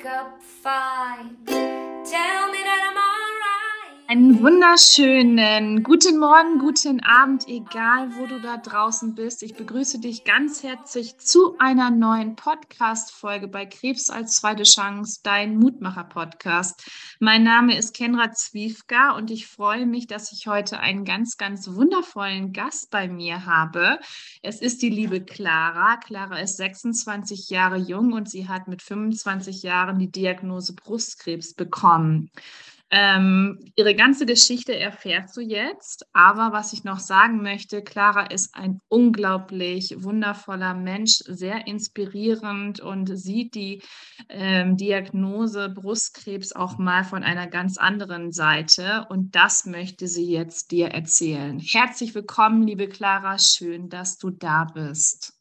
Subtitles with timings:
[0.00, 1.36] break up fine.
[1.46, 2.69] Tell me
[4.10, 9.44] Einen wunderschönen guten Morgen, guten Abend, egal wo du da draußen bist.
[9.44, 15.56] Ich begrüße dich ganz herzlich zu einer neuen Podcast-Folge bei Krebs als zweite Chance, dein
[15.58, 16.90] Mutmacher-Podcast.
[17.20, 21.72] Mein Name ist Kenra Zwiefka und ich freue mich, dass ich heute einen ganz, ganz
[21.72, 24.00] wundervollen Gast bei mir habe.
[24.42, 25.98] Es ist die liebe Clara.
[25.98, 32.32] Clara ist 26 Jahre jung und sie hat mit 25 Jahren die Diagnose Brustkrebs bekommen.
[32.92, 38.52] Ähm, ihre ganze Geschichte erfährst du jetzt, aber was ich noch sagen möchte, Clara ist
[38.56, 43.80] ein unglaublich wundervoller Mensch, sehr inspirierend und sieht die
[44.28, 50.72] ähm, Diagnose Brustkrebs auch mal von einer ganz anderen Seite und das möchte sie jetzt
[50.72, 51.60] dir erzählen.
[51.60, 55.34] Herzlich willkommen, liebe Clara, schön, dass du da bist.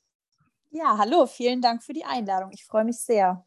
[0.70, 2.52] Ja, hallo, vielen Dank für die Einladung.
[2.52, 3.44] Ich freue mich sehr.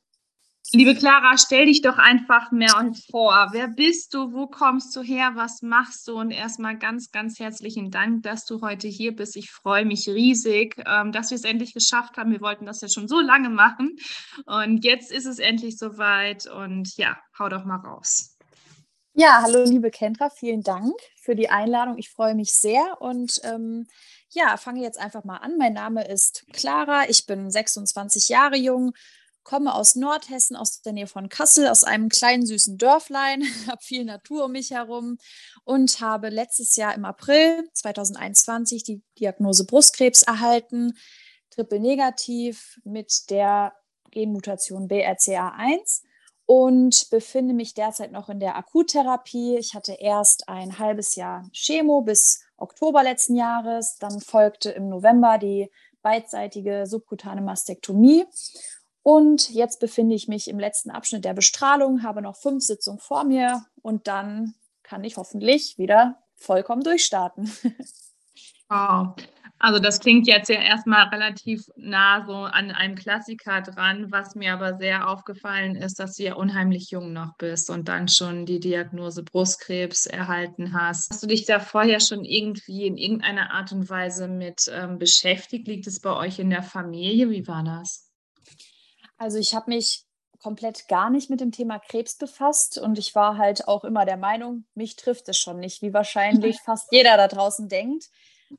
[0.70, 3.48] Liebe Clara, stell dich doch einfach mehr vor.
[3.50, 4.32] Wer bist du?
[4.32, 5.32] Wo kommst du her?
[5.34, 6.18] Was machst du?
[6.18, 9.36] Und erstmal ganz, ganz herzlichen Dank, dass du heute hier bist.
[9.36, 12.30] Ich freue mich riesig, ähm, dass wir es endlich geschafft haben.
[12.30, 13.96] Wir wollten das ja schon so lange machen.
[14.46, 16.46] Und jetzt ist es endlich soweit.
[16.46, 18.38] Und ja, hau doch mal raus.
[19.14, 20.30] Ja, hallo, liebe Kendra.
[20.30, 21.98] Vielen Dank für die Einladung.
[21.98, 22.96] Ich freue mich sehr.
[23.00, 23.86] Und ähm,
[24.30, 25.58] ja, fange jetzt einfach mal an.
[25.58, 27.10] Mein Name ist Clara.
[27.10, 28.92] Ich bin 26 Jahre jung
[29.44, 34.04] komme aus Nordhessen, aus der Nähe von Kassel, aus einem kleinen süßen Dörflein, habe viel
[34.04, 35.18] Natur um mich herum
[35.64, 40.94] und habe letztes Jahr im April 2021 die Diagnose Brustkrebs erhalten,
[41.50, 43.74] triple negativ mit der
[44.10, 46.02] Genmutation BRCA1
[46.46, 49.56] und befinde mich derzeit noch in der Akuttherapie.
[49.56, 55.38] Ich hatte erst ein halbes Jahr Chemo bis Oktober letzten Jahres, dann folgte im November
[55.38, 55.70] die
[56.02, 58.26] beidseitige subkutane Mastektomie
[59.02, 63.24] und jetzt befinde ich mich im letzten Abschnitt der Bestrahlung, habe noch fünf Sitzungen vor
[63.24, 67.50] mir und dann kann ich hoffentlich wieder vollkommen durchstarten.
[68.68, 69.14] Wow.
[69.58, 74.54] Also das klingt jetzt ja erstmal relativ nah so an einem Klassiker dran, was mir
[74.54, 78.58] aber sehr aufgefallen ist, dass du ja unheimlich jung noch bist und dann schon die
[78.58, 81.10] Diagnose Brustkrebs erhalten hast.
[81.10, 85.68] Hast du dich da vorher schon irgendwie in irgendeiner Art und Weise mit ähm, beschäftigt?
[85.68, 87.30] Liegt es bei euch in der Familie?
[87.30, 88.11] Wie war das?
[89.22, 90.04] Also ich habe mich
[90.42, 94.16] komplett gar nicht mit dem Thema Krebs befasst und ich war halt auch immer der
[94.16, 98.10] Meinung, mich trifft es schon nicht, wie wahrscheinlich fast jeder da draußen denkt.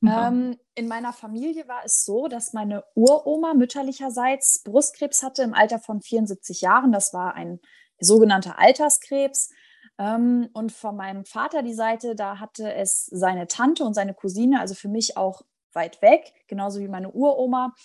[0.02, 0.30] Ja.
[0.30, 5.80] Ähm, in meiner Familie war es so, dass meine Uroma mütterlicherseits Brustkrebs hatte im Alter
[5.80, 6.94] von 74 Jahren.
[6.94, 7.60] Das war ein
[8.00, 9.52] sogenannter Alterskrebs.
[10.00, 14.62] Ähm, und von meinem Vater die Seite, da hatte es seine Tante und seine Cousine,
[14.62, 15.42] also für mich auch
[15.74, 17.76] weit weg, genauso wie meine Uroma.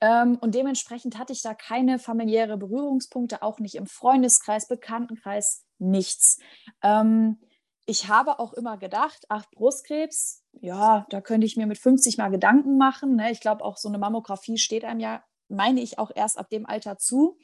[0.00, 6.38] Ähm, und dementsprechend hatte ich da keine familiäre Berührungspunkte, auch nicht im Freundeskreis, Bekanntenkreis, nichts.
[6.82, 7.38] Ähm,
[7.86, 12.28] ich habe auch immer gedacht, ach, Brustkrebs, ja, da könnte ich mir mit 50 mal
[12.28, 13.16] Gedanken machen.
[13.16, 13.32] Ne?
[13.32, 16.66] Ich glaube, auch so eine Mammographie steht einem ja, meine ich, auch erst ab dem
[16.66, 17.38] Alter zu.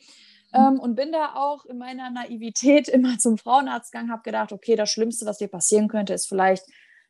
[0.53, 0.61] Mhm.
[0.61, 4.77] Ähm, und bin da auch in meiner Naivität immer zum Frauenarzt gegangen, habe gedacht, okay,
[4.77, 6.67] das Schlimmste, was dir passieren könnte, ist vielleicht,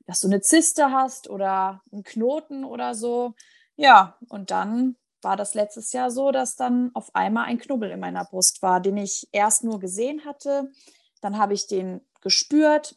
[0.06, 3.34] dass du eine Zyste hast oder einen Knoten oder so.
[3.76, 8.00] Ja, und dann war das letztes Jahr so, dass dann auf einmal ein Knubbel in
[8.00, 10.70] meiner Brust war, den ich erst nur gesehen hatte.
[11.20, 12.96] Dann habe ich den gespürt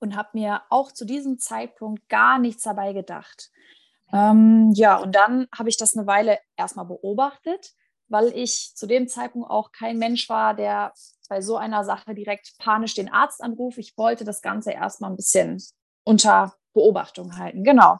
[0.00, 3.50] und habe mir auch zu diesem Zeitpunkt gar nichts dabei gedacht.
[4.12, 7.74] Ähm, ja, und dann habe ich das eine Weile erstmal beobachtet,
[8.08, 10.92] weil ich zu dem Zeitpunkt auch kein Mensch war, der
[11.28, 13.78] bei so einer Sache direkt panisch den Arzt anruft.
[13.78, 15.62] Ich wollte das Ganze erstmal ein bisschen
[16.04, 17.64] unter Beobachtung halten.
[17.64, 17.98] Genau.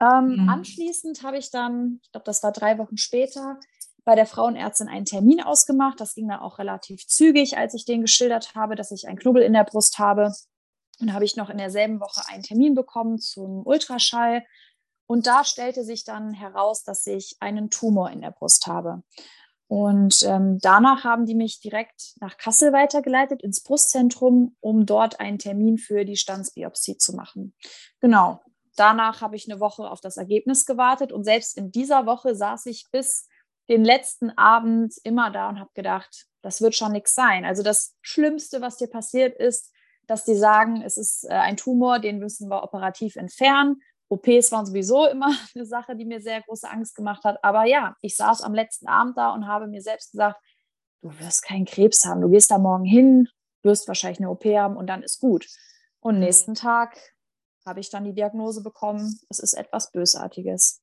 [0.00, 0.48] Ähm, mhm.
[0.48, 3.58] Anschließend habe ich dann, ich glaube, das war drei Wochen später,
[4.04, 6.00] bei der Frauenärztin einen Termin ausgemacht.
[6.00, 9.42] Das ging dann auch relativ zügig, als ich den geschildert habe, dass ich einen Knubbel
[9.42, 10.32] in der Brust habe.
[11.00, 14.44] Und habe ich noch in derselben Woche einen Termin bekommen zum Ultraschall.
[15.06, 19.02] Und da stellte sich dann heraus, dass ich einen Tumor in der Brust habe.
[19.68, 25.38] Und ähm, danach haben die mich direkt nach Kassel weitergeleitet ins Brustzentrum, um dort einen
[25.38, 27.54] Termin für die Standsbiopsie zu machen.
[28.00, 28.40] Genau.
[28.76, 32.66] Danach habe ich eine Woche auf das Ergebnis gewartet und selbst in dieser Woche saß
[32.66, 33.28] ich bis
[33.68, 37.44] den letzten Abend immer da und habe gedacht, das wird schon nichts sein.
[37.44, 39.72] Also das Schlimmste, was dir passiert ist,
[40.06, 43.82] dass die sagen, es ist äh, ein Tumor, den müssen wir operativ entfernen.
[44.08, 47.42] OPs waren sowieso immer eine Sache, die mir sehr große Angst gemacht hat.
[47.42, 50.40] Aber ja, ich saß am letzten Abend da und habe mir selbst gesagt,
[51.02, 52.20] du wirst keinen Krebs haben.
[52.20, 53.28] Du gehst da morgen hin,
[53.62, 55.46] wirst wahrscheinlich eine OP haben und dann ist gut.
[55.98, 56.96] Und nächsten Tag
[57.66, 60.80] habe ich dann die Diagnose bekommen, es ist etwas Bösartiges.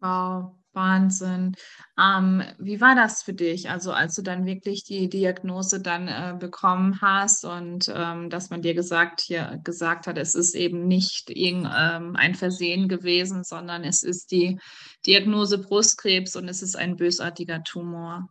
[0.00, 1.56] Wow, Wahnsinn.
[1.98, 3.70] Ähm, wie war das für dich?
[3.70, 8.60] Also als du dann wirklich die Diagnose dann äh, bekommen hast und ähm, dass man
[8.60, 14.02] dir gesagt, hier, gesagt hat, es ist eben nicht irgendein ähm, Versehen gewesen, sondern es
[14.02, 14.60] ist die
[15.06, 18.28] Diagnose Brustkrebs und es ist ein bösartiger Tumor.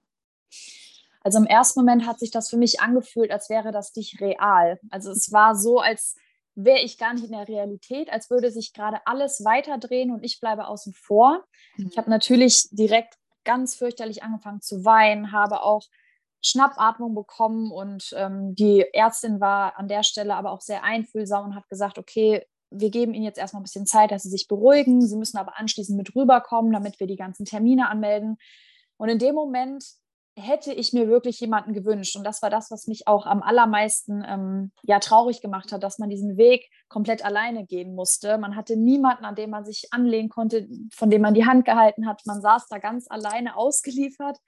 [1.22, 4.78] Also im ersten Moment hat sich das für mich angefühlt, als wäre das nicht real.
[4.92, 6.16] Also es war so, als
[6.56, 10.40] wäre ich gar nicht in der Realität, als würde sich gerade alles weiterdrehen und ich
[10.40, 11.44] bleibe außen vor.
[11.78, 11.90] Mhm.
[11.92, 15.84] Ich habe natürlich direkt ganz fürchterlich angefangen zu weinen, habe auch
[16.42, 21.56] Schnappatmung bekommen und ähm, die Ärztin war an der Stelle aber auch sehr einfühlsam und
[21.56, 25.06] hat gesagt, okay, wir geben Ihnen jetzt erstmal ein bisschen Zeit, dass Sie sich beruhigen.
[25.06, 28.38] Sie müssen aber anschließend mit rüberkommen, damit wir die ganzen Termine anmelden.
[28.98, 29.86] Und in dem Moment
[30.36, 32.16] hätte ich mir wirklich jemanden gewünscht.
[32.16, 36.00] Und das war das, was mich auch am allermeisten ähm, ja, traurig gemacht hat, dass
[36.00, 38.38] man diesen Weg komplett alleine gehen musste.
[38.38, 42.08] Man hatte niemanden, an dem man sich anlehnen konnte, von dem man die Hand gehalten
[42.08, 42.22] hat.
[42.26, 44.40] Man saß da ganz alleine ausgeliefert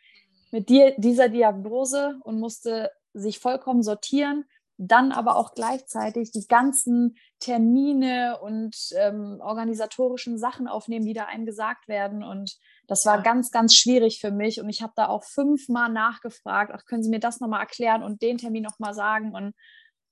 [0.51, 4.45] mit dir, dieser Diagnose und musste sich vollkommen sortieren
[4.77, 11.45] dann aber auch gleichzeitig die ganzen Termine und ähm, organisatorischen Sachen aufnehmen, die da einem
[11.45, 12.23] gesagt werden.
[12.23, 14.59] Und das war ganz, ganz schwierig für mich.
[14.59, 18.21] Und ich habe da auch fünfmal nachgefragt, ach, können Sie mir das nochmal erklären und
[18.21, 19.33] den Termin nochmal sagen?
[19.33, 19.53] Und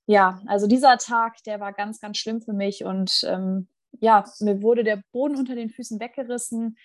[0.06, 2.84] ja, also dieser Tag, der war ganz, ganz schlimm für mich.
[2.84, 3.68] Und ähm,
[4.00, 6.76] ja, mir wurde der Boden unter den Füßen weggerissen.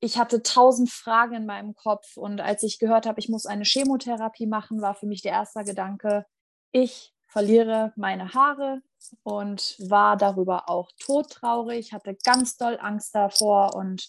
[0.00, 2.16] Ich hatte tausend Fragen in meinem Kopf.
[2.16, 5.64] Und als ich gehört habe, ich muss eine Chemotherapie machen, war für mich der erste
[5.64, 6.26] Gedanke,
[6.72, 8.80] ich verliere meine Haare
[9.22, 14.08] und war darüber auch todtraurig, hatte ganz doll Angst davor und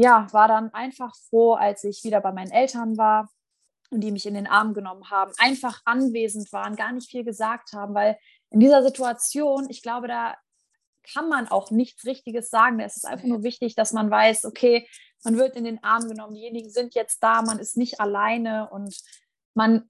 [0.00, 3.28] ja, war dann einfach froh, als ich wieder bei meinen Eltern war
[3.90, 7.74] und die mich in den Arm genommen haben, einfach anwesend waren, gar nicht viel gesagt
[7.74, 8.18] haben, weil
[8.48, 10.36] in dieser Situation, ich glaube, da
[11.12, 12.80] kann man auch nichts Richtiges sagen.
[12.80, 14.88] Es ist einfach nur wichtig, dass man weiß, okay,
[15.22, 18.96] man wird in den Arm genommen, diejenigen sind jetzt da, man ist nicht alleine und
[19.52, 19.86] man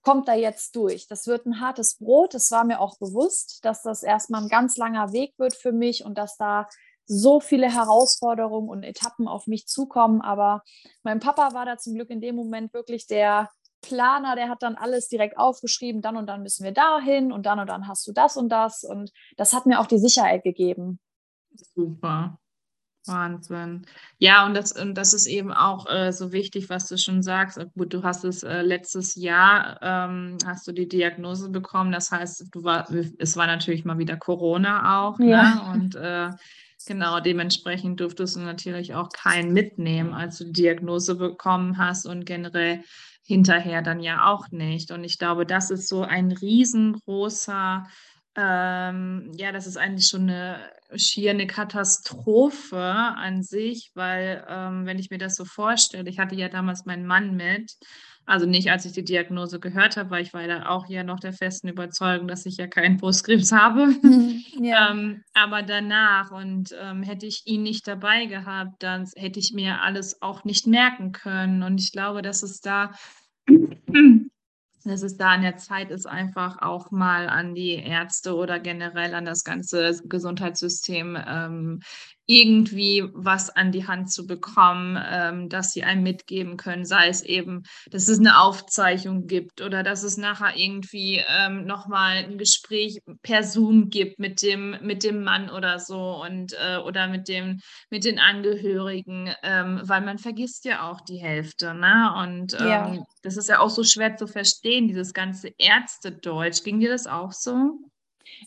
[0.00, 1.06] kommt da jetzt durch.
[1.06, 2.34] Das wird ein hartes Brot.
[2.34, 6.02] Es war mir auch bewusst, dass das erstmal ein ganz langer Weg wird für mich
[6.02, 6.66] und dass da
[7.06, 10.20] so viele Herausforderungen und Etappen auf mich zukommen.
[10.20, 10.62] Aber
[11.02, 13.50] mein Papa war da zum Glück in dem Moment wirklich der
[13.82, 17.58] Planer, der hat dann alles direkt aufgeschrieben, dann und dann müssen wir dahin und dann
[17.58, 18.82] und dann hast du das und das.
[18.82, 20.98] Und das hat mir auch die Sicherheit gegeben.
[21.74, 22.38] Super.
[23.06, 23.86] Wahnsinn.
[24.18, 27.58] Ja, und das, und das ist eben auch äh, so wichtig, was du schon sagst.
[27.76, 31.92] Gut, du hast es äh, letztes Jahr, ähm, hast du die Diagnose bekommen.
[31.92, 35.18] Das heißt, du war, es war natürlich mal wieder Corona auch.
[35.18, 35.30] Ne?
[35.30, 35.54] Ja.
[35.54, 35.72] Ne?
[35.72, 36.30] Und äh,
[36.86, 42.24] genau, dementsprechend durftest du natürlich auch keinen mitnehmen, als du die Diagnose bekommen hast und
[42.24, 42.82] generell
[43.22, 44.90] hinterher dann ja auch nicht.
[44.90, 47.84] Und ich glaube, das ist so ein riesengroßer
[48.36, 50.58] ähm, ja, das ist eigentlich schon eine
[50.96, 56.34] schier eine Katastrophe an sich, weil ähm, wenn ich mir das so vorstelle, ich hatte
[56.34, 57.72] ja damals meinen Mann mit,
[58.26, 61.20] also nicht als ich die Diagnose gehört habe, weil ich war da auch ja noch
[61.20, 63.94] der festen Überzeugung, dass ich ja keinen Brustkrebs habe.
[64.60, 64.92] Ja.
[64.92, 69.82] ähm, aber danach und ähm, hätte ich ihn nicht dabei gehabt, dann hätte ich mir
[69.82, 71.62] alles auch nicht merken können.
[71.62, 72.92] Und ich glaube, dass es da
[74.84, 79.14] dass es da an der Zeit ist, einfach auch mal an die Ärzte oder generell
[79.14, 81.80] an das ganze Gesundheitssystem ähm,
[82.26, 87.22] irgendwie was an die Hand zu bekommen, ähm, dass sie einem mitgeben können, sei es
[87.22, 93.00] eben, dass es eine Aufzeichnung gibt oder dass es nachher irgendwie ähm, nochmal ein Gespräch
[93.22, 97.60] per Zoom gibt mit dem, mit dem Mann oder so und äh, oder mit dem,
[97.90, 102.14] mit den Angehörigen, ähm, weil man vergisst ja auch die Hälfte, ne?
[102.16, 102.88] Und ja.
[102.88, 106.62] Ähm, das ist ja auch so schwer zu verstehen, dieses ganze Ärztedeutsch.
[106.62, 107.78] Ging dir das auch so?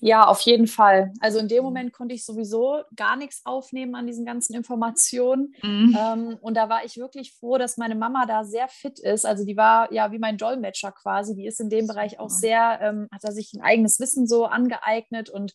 [0.02, 1.14] Ja, auf jeden Fall.
[1.20, 1.68] Also in dem.
[1.68, 5.54] Moment konnte ich sowieso gar nichts aufnehmen an diesen ganzen Informationen.
[5.62, 5.98] Mhm.
[6.00, 9.26] Ähm, und da war ich wirklich froh, dass meine Mama da sehr fit ist.
[9.26, 11.36] Also die war ja wie mein Dolmetscher quasi.
[11.36, 14.46] Die ist in dem Bereich auch sehr, ähm, hat da sich ein eigenes Wissen so
[14.46, 15.54] angeeignet und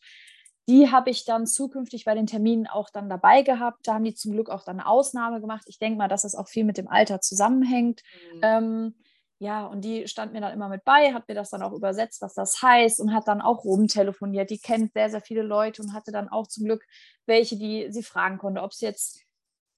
[0.68, 3.86] die habe ich dann zukünftig bei den Terminen auch dann dabei gehabt.
[3.86, 5.64] Da haben die zum Glück auch dann eine Ausnahme gemacht.
[5.66, 8.02] Ich denke mal, dass das auch viel mit dem Alter zusammenhängt.
[8.34, 8.40] Mhm.
[8.42, 8.94] Ähm,
[9.42, 12.22] ja, und die stand mir dann immer mit bei, hat mir das dann auch übersetzt,
[12.22, 14.50] was das heißt und hat dann auch rumtelefoniert.
[14.50, 16.84] Die kennt sehr, sehr viele Leute und hatte dann auch zum Glück
[17.26, 19.20] welche, die sie fragen konnte, ob es jetzt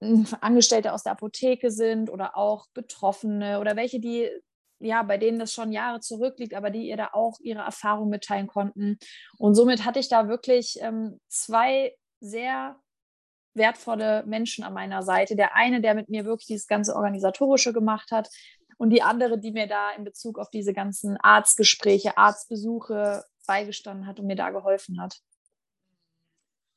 [0.01, 4.29] hm, Angestellte aus der Apotheke sind oder auch Betroffene oder welche, die
[4.79, 8.45] ja, bei denen das schon Jahre zurückliegt, aber die ihr da auch ihre Erfahrung mitteilen
[8.45, 8.99] konnten.
[9.39, 12.75] Und somit hatte ich da wirklich ähm, zwei sehr
[13.55, 15.35] wertvolle Menschen an meiner Seite.
[15.35, 18.29] Der eine, der mit mir wirklich dieses ganze Organisatorische gemacht hat,
[18.77, 24.19] und die andere, die mir da in Bezug auf diese ganzen Arztgespräche, Arztbesuche beigestanden hat
[24.19, 25.19] und mir da geholfen hat.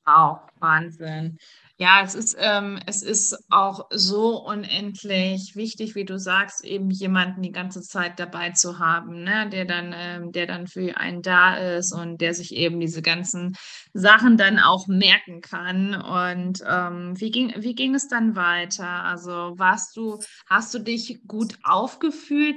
[0.08, 1.36] Wow, Wahnsinn.
[1.80, 7.42] Ja, es ist, ähm, es ist auch so unendlich wichtig, wie du sagst, eben jemanden
[7.42, 9.48] die ganze Zeit dabei zu haben, ne?
[9.50, 13.54] der dann, ähm, der dann für einen da ist und der sich eben diese ganzen
[13.92, 15.94] Sachen dann auch merken kann.
[15.94, 19.04] Und ähm, wie ging, wie ging es dann weiter?
[19.04, 22.56] Also warst du, hast du dich gut aufgefühlt,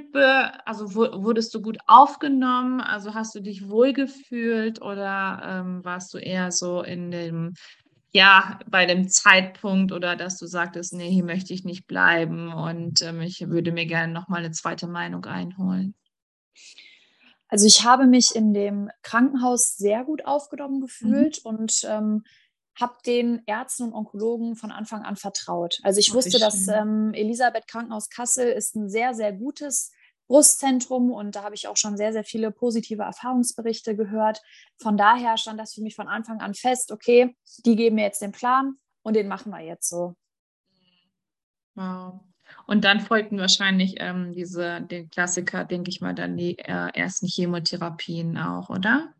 [0.64, 2.80] also wurdest du gut aufgenommen?
[2.80, 7.41] Also hast du dich wohlgefühlt oder ähm, warst du eher so in dem
[8.12, 13.00] ja, bei dem Zeitpunkt oder dass du sagtest, nee, hier möchte ich nicht bleiben und
[13.02, 15.94] ähm, ich würde mir gerne nochmal eine zweite Meinung einholen?
[17.48, 21.50] Also ich habe mich in dem Krankenhaus sehr gut aufgenommen gefühlt mhm.
[21.50, 22.24] und ähm,
[22.80, 25.78] habe den Ärzten und Onkologen von Anfang an vertraut.
[25.82, 29.92] Also ich wusste, dass ähm, Elisabeth Krankenhaus Kassel ist ein sehr, sehr gutes
[30.32, 34.40] Brustzentrum und da habe ich auch schon sehr, sehr viele positive Erfahrungsberichte gehört.
[34.80, 37.36] Von daher stand das für mich von Anfang an fest, okay,
[37.66, 40.14] die geben mir jetzt den Plan und den machen wir jetzt so.
[41.74, 42.20] Wow.
[42.66, 47.26] Und dann folgten wahrscheinlich ähm, diese, den Klassiker, denke ich mal, dann die äh, ersten
[47.26, 49.12] Chemotherapien auch, oder?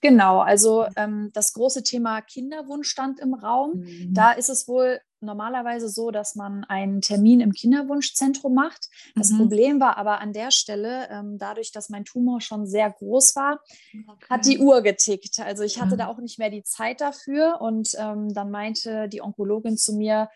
[0.00, 3.78] Genau, also ähm, das große Thema Kinderwunsch stand im Raum.
[3.78, 4.12] Mhm.
[4.12, 8.88] Da ist es wohl normalerweise so, dass man einen Termin im Kinderwunschzentrum macht.
[9.14, 9.38] Das mhm.
[9.38, 13.60] Problem war aber an der Stelle, ähm, dadurch, dass mein Tumor schon sehr groß war,
[14.08, 14.26] okay.
[14.28, 15.40] hat die Uhr getickt.
[15.40, 15.98] Also ich hatte mhm.
[15.98, 17.60] da auch nicht mehr die Zeit dafür.
[17.60, 20.28] Und ähm, dann meinte die Onkologin zu mir,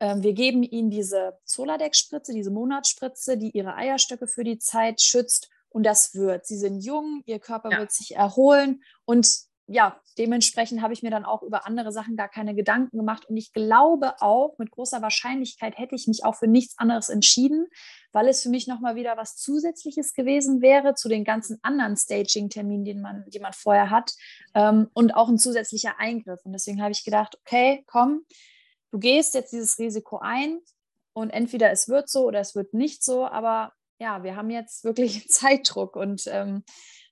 [0.00, 5.48] ähm, wir geben Ihnen diese Zoladex-Spritze, diese Monatsspritze, die Ihre Eierstöcke für die Zeit schützt.
[5.68, 6.46] Und das wird.
[6.46, 7.78] Sie sind jung, Ihr Körper ja.
[7.78, 8.82] wird sich erholen.
[9.04, 13.26] Und ja, dementsprechend habe ich mir dann auch über andere Sachen gar keine Gedanken gemacht.
[13.28, 17.66] Und ich glaube auch, mit großer Wahrscheinlichkeit hätte ich mich auch für nichts anderes entschieden,
[18.12, 22.84] weil es für mich nochmal wieder was Zusätzliches gewesen wäre zu den ganzen anderen Staging-Terminen,
[22.84, 24.12] die man, die man vorher hat.
[24.54, 26.40] Ähm, und auch ein zusätzlicher Eingriff.
[26.44, 28.24] Und deswegen habe ich gedacht, okay, komm,
[28.92, 30.60] du gehst jetzt dieses Risiko ein
[31.12, 33.26] und entweder es wird so oder es wird nicht so.
[33.26, 36.62] Aber ja, wir haben jetzt wirklich Zeitdruck und ähm,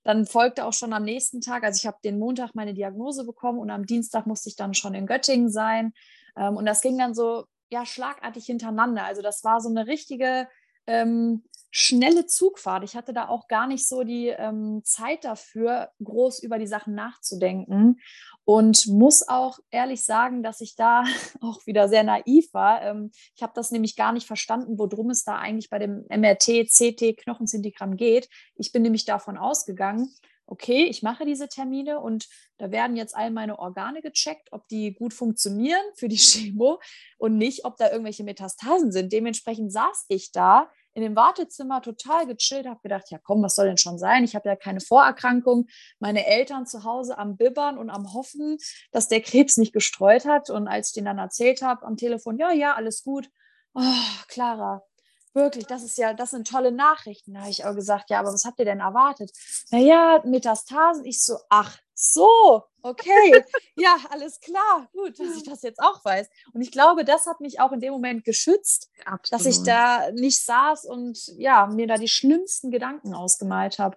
[0.05, 3.59] dann folgte auch schon am nächsten Tag, also ich habe den Montag meine Diagnose bekommen
[3.59, 5.93] und am Dienstag musste ich dann schon in Göttingen sein.
[6.37, 9.05] Ähm, und das ging dann so ja schlagartig hintereinander.
[9.05, 10.47] Also das war so eine richtige
[10.87, 12.85] ähm, schnelle Zugfahrt.
[12.85, 16.95] Ich hatte da auch gar nicht so die ähm, Zeit dafür, groß über die Sachen
[16.95, 17.99] nachzudenken.
[18.47, 21.05] Und muss auch ehrlich sagen, dass ich da
[21.41, 22.83] auch wieder sehr naiv war.
[22.83, 26.69] Ähm, ich habe das nämlich gar nicht verstanden, worum es da eigentlich bei dem MRT,
[26.69, 28.29] CT, Knochenzintigramm geht.
[28.55, 30.15] Ich bin nämlich davon ausgegangen,
[30.47, 34.95] okay, ich mache diese Termine und da werden jetzt all meine Organe gecheckt, ob die
[34.95, 36.81] gut funktionieren für die Chemo
[37.19, 39.13] und nicht, ob da irgendwelche Metastasen sind.
[39.13, 43.67] Dementsprechend saß ich da in dem Wartezimmer total gechillt, habe gedacht, ja komm, was soll
[43.67, 44.25] denn schon sein?
[44.25, 45.67] Ich habe ja keine Vorerkrankung.
[45.99, 48.59] Meine Eltern zu Hause am Bibbern und am Hoffen,
[48.93, 50.51] dass der Krebs nicht gestreut hat.
[50.51, 53.29] Und als ich denen dann erzählt habe am Telefon, ja, ja, alles gut.
[53.75, 53.83] Oh,
[54.29, 54.85] Clara,
[55.33, 57.35] wirklich, das ist ja, das sind tolle Nachrichten.
[57.35, 59.33] Da habe ich auch gesagt, ja, aber was habt ihr denn erwartet?
[59.71, 61.05] Naja, Metastasen.
[61.05, 63.45] Ich so, ach so, okay,
[63.77, 66.29] ja, alles klar, gut, dass ich das jetzt auch weiß.
[66.53, 69.41] Und ich glaube, das hat mich auch in dem Moment geschützt, Absolut.
[69.41, 73.97] dass ich da nicht saß und ja, mir da die schlimmsten Gedanken ausgemalt habe.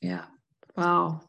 [0.00, 0.28] Ja,
[0.74, 1.20] wow.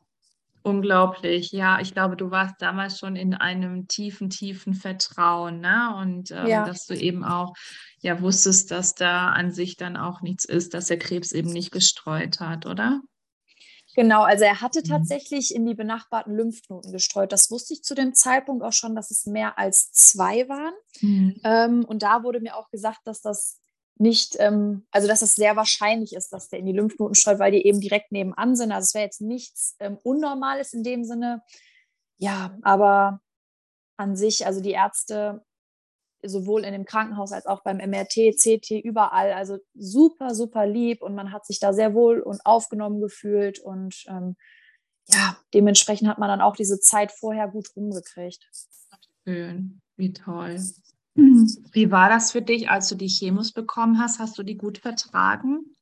[0.61, 1.79] Unglaublich, ja.
[1.79, 5.95] Ich glaube, du warst damals schon in einem tiefen, tiefen Vertrauen, ne?
[5.97, 6.65] Und ähm, ja.
[6.65, 7.53] dass du eben auch
[8.01, 11.71] ja wusstest, dass da an sich dann auch nichts ist, dass der Krebs eben nicht
[11.71, 12.99] gestreut hat, oder?
[13.99, 14.85] Genau, also er hatte mhm.
[14.85, 17.33] tatsächlich in die benachbarten Lymphknoten gestreut.
[17.33, 20.73] Das wusste ich zu dem Zeitpunkt auch schon, dass es mehr als zwei waren.
[21.01, 21.41] Mhm.
[21.43, 23.59] Ähm, und da wurde mir auch gesagt, dass das
[23.97, 27.51] nicht, ähm, also dass es sehr wahrscheinlich ist, dass der in die Lymphknoten streut, weil
[27.51, 28.71] die eben direkt nebenan sind.
[28.71, 31.41] Also es wäre jetzt nichts ähm, Unnormales in dem Sinne.
[32.15, 33.19] Ja, aber
[33.97, 35.43] an sich, also die Ärzte
[36.23, 39.33] sowohl in dem Krankenhaus als auch beim MRT, CT, überall.
[39.33, 44.05] Also super, super lieb und man hat sich da sehr wohl und aufgenommen gefühlt und
[44.07, 44.35] ähm,
[45.07, 48.47] ja, dementsprechend hat man dann auch diese Zeit vorher gut rumgekriegt.
[49.23, 50.59] Schön, wie toll.
[51.15, 54.19] Wie war das für dich, als du die Chemos bekommen hast?
[54.19, 55.75] Hast du die gut vertragen?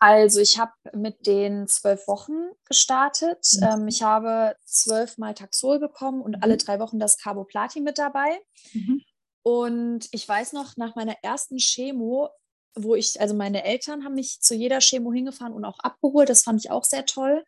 [0.00, 3.44] Also ich habe mit den zwölf Wochen gestartet.
[3.54, 3.62] Mhm.
[3.62, 6.42] Ähm, ich habe zwölfmal Taxol bekommen und mhm.
[6.42, 8.40] alle drei Wochen das Carboplatin mit dabei.
[8.72, 9.02] Mhm.
[9.42, 12.28] Und ich weiß noch, nach meiner ersten Chemo,
[12.74, 16.28] wo ich, also meine Eltern haben mich zu jeder Chemo hingefahren und auch abgeholt.
[16.28, 17.44] Das fand ich auch sehr toll.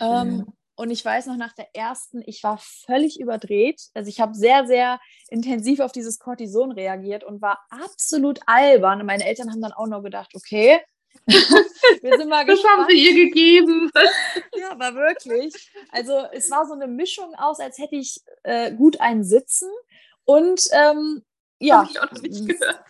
[0.00, 3.80] Ähm, und ich weiß noch, nach der ersten, ich war völlig überdreht.
[3.94, 9.00] Also ich habe sehr, sehr intensiv auf dieses Cortison reagiert und war absolut albern.
[9.00, 10.78] Und meine Eltern haben dann auch noch gedacht, okay,
[12.02, 13.90] Wir sind mal Das haben sie ihr gegeben.
[14.56, 15.70] Ja, aber wirklich.
[15.92, 19.68] Also es war so eine Mischung aus, als hätte ich äh, gut einen Sitzen
[20.24, 21.22] und ähm,
[21.60, 22.80] ja, Hab ich auch noch nicht gehört.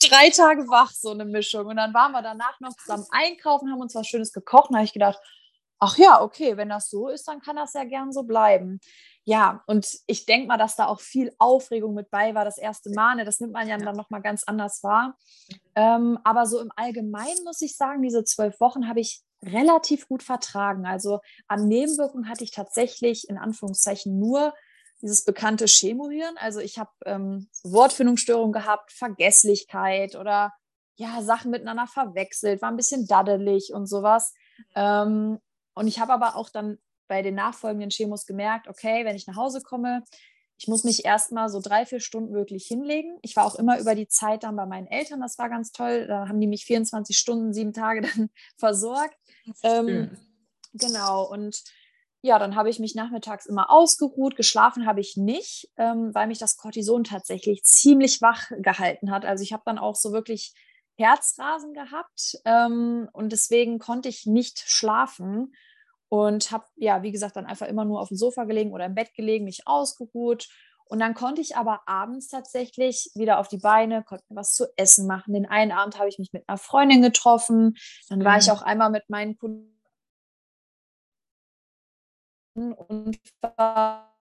[0.00, 1.66] drei Tage wach, so eine Mischung.
[1.66, 4.68] Und dann waren wir danach noch zusammen einkaufen, haben uns was Schönes gekocht.
[4.70, 5.18] Und da habe ich gedacht,
[5.78, 8.80] ach ja, okay, wenn das so ist, dann kann das ja gern so bleiben.
[9.24, 12.90] Ja, und ich denke mal, dass da auch viel Aufregung mit bei war, das erste
[12.90, 13.16] Mal.
[13.16, 13.24] Ne?
[13.24, 15.16] Das nimmt man ja dann nochmal ganz anders wahr.
[15.74, 20.22] Ähm, aber so im Allgemeinen muss ich sagen, diese zwölf Wochen habe ich relativ gut
[20.22, 20.86] vertragen.
[20.86, 24.54] Also an Nebenwirkungen hatte ich tatsächlich in Anführungszeichen nur
[25.02, 26.36] dieses bekannte Chemohirn.
[26.38, 30.52] Also ich habe ähm, Wortfindungsstörungen gehabt, Vergesslichkeit oder
[30.96, 34.32] ja, Sachen miteinander verwechselt, war ein bisschen daddelig und sowas.
[34.74, 35.38] Ähm,
[35.76, 39.36] und ich habe aber auch dann bei den nachfolgenden Chemos gemerkt, okay, wenn ich nach
[39.36, 40.02] Hause komme,
[40.58, 43.18] ich muss mich erstmal so drei, vier Stunden wirklich hinlegen.
[43.20, 46.06] Ich war auch immer über die Zeit dann bei meinen Eltern, das war ganz toll.
[46.06, 49.16] Da haben die mich 24 Stunden, sieben Tage dann versorgt.
[49.62, 50.16] Ähm,
[50.72, 51.62] genau, und
[52.22, 54.34] ja, dann habe ich mich nachmittags immer ausgeruht.
[54.34, 59.26] Geschlafen habe ich nicht, ähm, weil mich das Cortison tatsächlich ziemlich wach gehalten hat.
[59.26, 60.54] Also ich habe dann auch so wirklich
[60.96, 65.54] Herzrasen gehabt ähm, und deswegen konnte ich nicht schlafen
[66.08, 68.94] und habe, ja, wie gesagt, dann einfach immer nur auf dem Sofa gelegen oder im
[68.94, 70.48] Bett gelegen, mich ausgeruht.
[70.88, 74.66] Und dann konnte ich aber abends tatsächlich wieder auf die Beine, konnte mir was zu
[74.76, 75.34] essen machen.
[75.34, 77.74] Den einen Abend habe ich mich mit einer Freundin getroffen.
[78.08, 78.52] Dann war ich Mhm.
[78.52, 79.72] auch einmal mit meinen Kunden
[82.54, 84.12] und war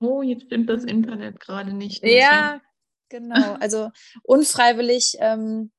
[0.00, 2.02] Oh, jetzt stimmt das Internet gerade nicht.
[2.02, 2.18] mehr.
[2.20, 2.60] Ja,
[3.08, 3.54] genau.
[3.54, 3.90] Also
[4.22, 5.72] unfreiwillig ähm,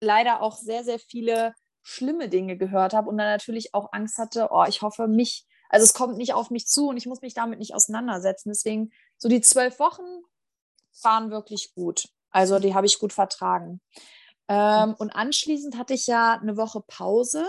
[0.00, 4.48] leider auch sehr, sehr viele schlimme Dinge gehört habe und dann natürlich auch Angst hatte,
[4.50, 7.34] oh, ich hoffe mich, also es kommt nicht auf mich zu und ich muss mich
[7.34, 8.50] damit nicht auseinandersetzen.
[8.50, 10.02] Deswegen, so die zwölf Wochen
[11.02, 12.08] waren wirklich gut.
[12.30, 13.80] Also die habe ich gut vertragen.
[14.48, 17.46] Ähm, und anschließend hatte ich ja eine Woche Pause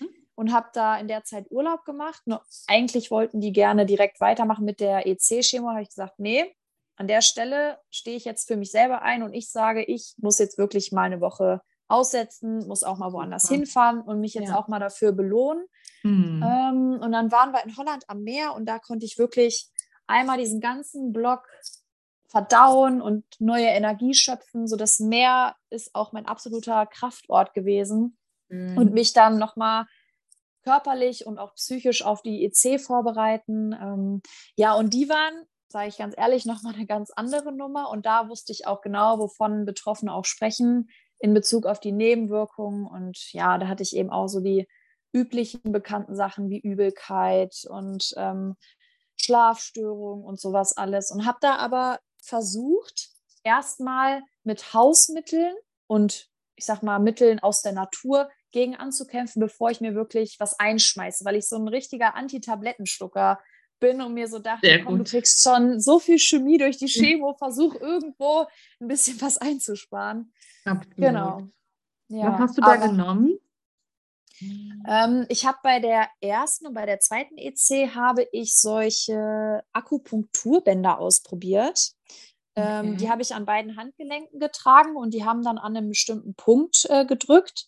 [0.00, 0.08] Mhm.
[0.34, 2.22] und habe da in der Zeit Urlaub gemacht.
[2.26, 5.68] Nur eigentlich wollten die gerne direkt weitermachen mit der EC-Chemo.
[5.68, 6.54] Habe ich gesagt, nee,
[6.96, 10.38] an der Stelle stehe ich jetzt für mich selber ein und ich sage, ich muss
[10.38, 13.54] jetzt wirklich mal eine Woche aussetzen, muss auch mal woanders Super.
[13.54, 14.56] hinfahren und mich jetzt Ja.
[14.58, 15.64] auch mal dafür belohnen.
[16.02, 16.42] Hm.
[16.44, 19.70] Ähm, und dann waren wir in Holland am Meer und da konnte ich wirklich
[20.06, 21.46] einmal diesen ganzen Block
[22.28, 24.66] verdauen und neue Energie schöpfen.
[24.66, 28.76] So das Meer ist auch mein absoluter Kraftort gewesen Schön.
[28.76, 29.86] und mich dann nochmal
[30.62, 33.72] körperlich und auch psychisch auf die EC vorbereiten.
[33.72, 34.22] Ähm,
[34.56, 37.88] ja, und die waren, sage ich ganz ehrlich, nochmal eine ganz andere Nummer.
[37.90, 42.86] Und da wusste ich auch genau, wovon Betroffene auch sprechen in Bezug auf die Nebenwirkungen.
[42.86, 44.66] Und ja, da hatte ich eben auch so die
[45.12, 48.56] üblichen bekannten Sachen wie Übelkeit und ähm,
[49.16, 51.10] Schlafstörungen und sowas alles.
[51.10, 53.10] Und habe da aber versucht,
[53.42, 55.54] erstmal mit Hausmitteln
[55.86, 60.58] und ich sag mal Mitteln aus der Natur gegen anzukämpfen, bevor ich mir wirklich was
[60.58, 63.44] einschmeiße, weil ich so ein richtiger Anti-Tablettenschlucker bin
[63.80, 67.74] und mir so dachte, komm, du kriegst schon so viel Chemie durch die Chemo, versuch
[67.76, 68.46] irgendwo
[68.80, 70.32] ein bisschen was einzusparen.
[70.64, 70.96] Absolut.
[70.96, 71.42] Genau.
[72.08, 73.38] Ja, Was hast du da aber- genommen?
[74.86, 80.98] ähm, ich habe bei der ersten und bei der zweiten EC habe ich solche Akupunkturbänder
[80.98, 81.92] ausprobiert.
[82.56, 82.96] Ähm, Okay.
[82.96, 86.86] die habe ich an beiden Handgelenken getragen und die haben dann an einem bestimmten Punkt
[86.88, 87.66] äh, gedrückt.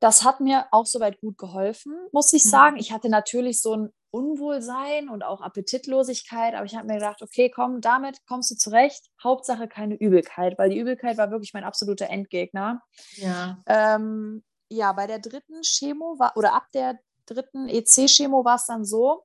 [0.00, 2.48] Das hat mir auch soweit gut geholfen, muss ich Mhm.
[2.48, 2.76] sagen.
[2.78, 7.50] Ich hatte natürlich so ein Unwohlsein und auch Appetitlosigkeit, aber ich habe mir gedacht, okay,
[7.50, 9.06] komm, damit kommst du zurecht.
[9.22, 12.82] Hauptsache keine Übelkeit, weil die Übelkeit war wirklich mein absoluter Endgegner.
[13.16, 13.62] Ja.
[13.66, 18.84] Ähm, ja, bei der dritten Chemo war, oder ab der dritten EC-Chemo war es dann
[18.84, 19.24] so,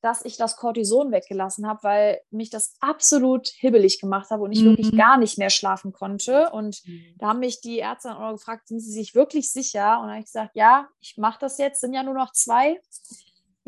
[0.00, 4.60] dass ich das Cortison weggelassen habe, weil mich das absolut hibbelig gemacht habe und ich
[4.62, 4.66] Mhm.
[4.66, 6.50] wirklich gar nicht mehr schlafen konnte.
[6.50, 6.82] Und
[7.16, 9.96] da haben mich die Ärzte dann auch gefragt, sind sie sich wirklich sicher?
[9.98, 12.80] Und dann habe ich gesagt, ja, ich mache das jetzt, sind ja nur noch zwei.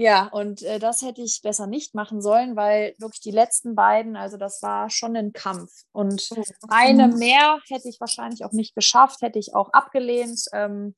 [0.02, 4.16] Ja, und äh, das hätte ich besser nicht machen sollen, weil wirklich die letzten beiden,
[4.16, 5.70] also das war schon ein Kampf.
[5.92, 6.30] Und
[6.68, 10.46] eine mehr hätte ich wahrscheinlich auch nicht geschafft, hätte ich auch abgelehnt.
[10.54, 10.94] Ähm,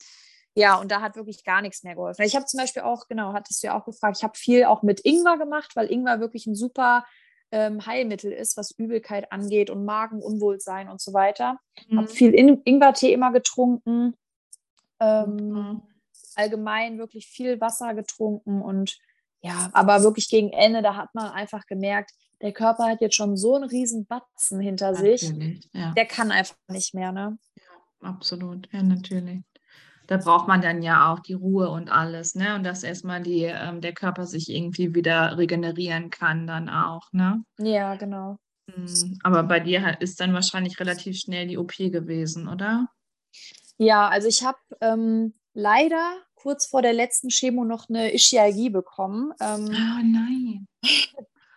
[0.55, 2.23] ja, und da hat wirklich gar nichts mehr geholfen.
[2.23, 4.83] Ich habe zum Beispiel auch, genau, hattest du ja auch gefragt, ich habe viel auch
[4.83, 7.05] mit Ingwer gemacht, weil Ingwer wirklich ein super
[7.51, 11.59] ähm, Heilmittel ist, was Übelkeit angeht und Magenunwohlsein und so weiter.
[11.91, 12.07] Habe Mhm.
[12.09, 14.15] viel In Ingwertee immer getrunken.
[15.01, 15.83] Ähm, Mhm.
[16.37, 18.99] Allgemein wirklich viel Wasser getrunken und
[19.41, 23.37] ja, aber wirklich gegen Ende, da hat man einfach gemerkt, der Körper hat jetzt schon
[23.37, 27.39] so einen riesen Batzen hinter sich, Natürlich, ja, der kann einfach nicht mehr, ne?
[28.01, 29.43] absolut, ja, natürlich.
[30.09, 32.55] Da braucht man dann ja auch die Ruhe und alles, ne?
[32.57, 37.45] Und dass erstmal die, ähm, der Körper sich irgendwie wieder regenerieren kann, dann auch, ne?
[37.59, 38.37] Ja, genau.
[38.67, 39.19] Mhm.
[39.23, 42.89] Aber bei dir ist dann wahrscheinlich relativ schnell die OP gewesen, oder?
[43.79, 49.33] Ja, also ich habe ähm, leider kurz vor der letzten Chemo noch eine Ischialgie bekommen.
[49.41, 50.67] Ähm, oh nein.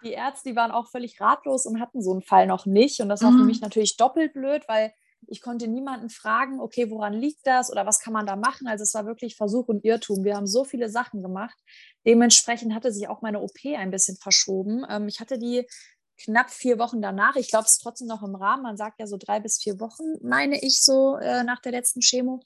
[0.03, 2.99] Die Ärzte, die waren auch völlig ratlos und hatten so einen Fall noch nicht.
[2.99, 3.45] Und das war für Mhm.
[3.45, 4.93] mich natürlich doppelt blöd, weil
[5.27, 8.67] ich konnte niemanden fragen, okay, woran liegt das oder was kann man da machen?
[8.67, 10.23] Also es war wirklich Versuch und Irrtum.
[10.23, 11.57] Wir haben so viele Sachen gemacht.
[12.05, 14.85] Dementsprechend hatte sich auch meine OP ein bisschen verschoben.
[14.87, 15.65] Ähm, ich hatte die
[16.17, 17.35] knapp vier Wochen danach.
[17.35, 18.61] Ich glaube, es ist trotzdem noch im Rahmen.
[18.63, 22.01] Man sagt ja so drei bis vier Wochen, meine ich so, äh, nach der letzten
[22.01, 22.41] Chemo.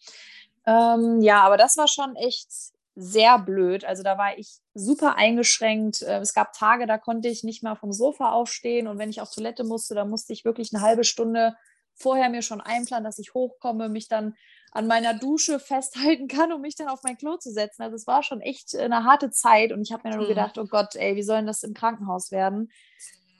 [0.66, 2.48] Ähm, ja, aber das war schon echt
[2.96, 3.86] sehr blöd.
[3.86, 6.02] Also da war ich super eingeschränkt.
[6.02, 9.22] Äh, Es gab Tage, da konnte ich nicht mal vom Sofa aufstehen und wenn ich
[9.22, 11.56] auf Toilette musste, da musste ich wirklich eine halbe Stunde
[11.96, 14.36] vorher mir schon einplanen, dass ich hochkomme, mich dann
[14.72, 17.82] an meiner Dusche festhalten kann, um mich dann auf mein Klo zu setzen.
[17.84, 20.34] Also es war schon echt eine harte Zeit und ich habe mir dann nur Mhm.
[20.34, 22.72] gedacht, oh Gott, ey, wie soll denn das im Krankenhaus werden?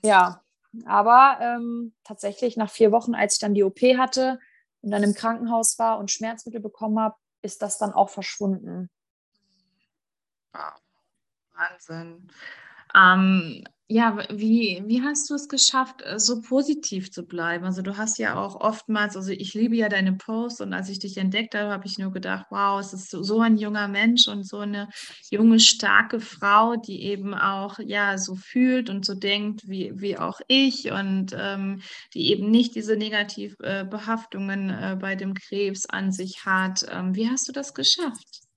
[0.02, 0.42] Ja,
[0.86, 4.38] aber ähm, tatsächlich nach vier Wochen, als ich dann die OP hatte
[4.82, 8.90] und dann im Krankenhaus war und Schmerzmittel bekommen habe, ist das dann auch verschwunden.
[10.52, 10.80] Wow.
[11.54, 12.30] Wahnsinn.
[12.94, 17.64] Ähm, ja, wie, wie hast du es geschafft, äh, so positiv zu bleiben?
[17.64, 21.00] Also du hast ja auch oftmals, also ich liebe ja deine Posts und als ich
[21.00, 24.46] dich entdeckt habe, habe ich nur gedacht, wow, es ist so, ein junger Mensch und
[24.46, 24.88] so eine
[25.28, 30.40] junge, starke Frau, die eben auch ja so fühlt und so denkt wie, wie auch
[30.46, 31.82] ich und ähm,
[32.14, 36.86] die eben nicht diese Negativbehaftungen äh, bei dem Krebs an sich hat.
[36.88, 38.49] Ähm, wie hast du das geschafft?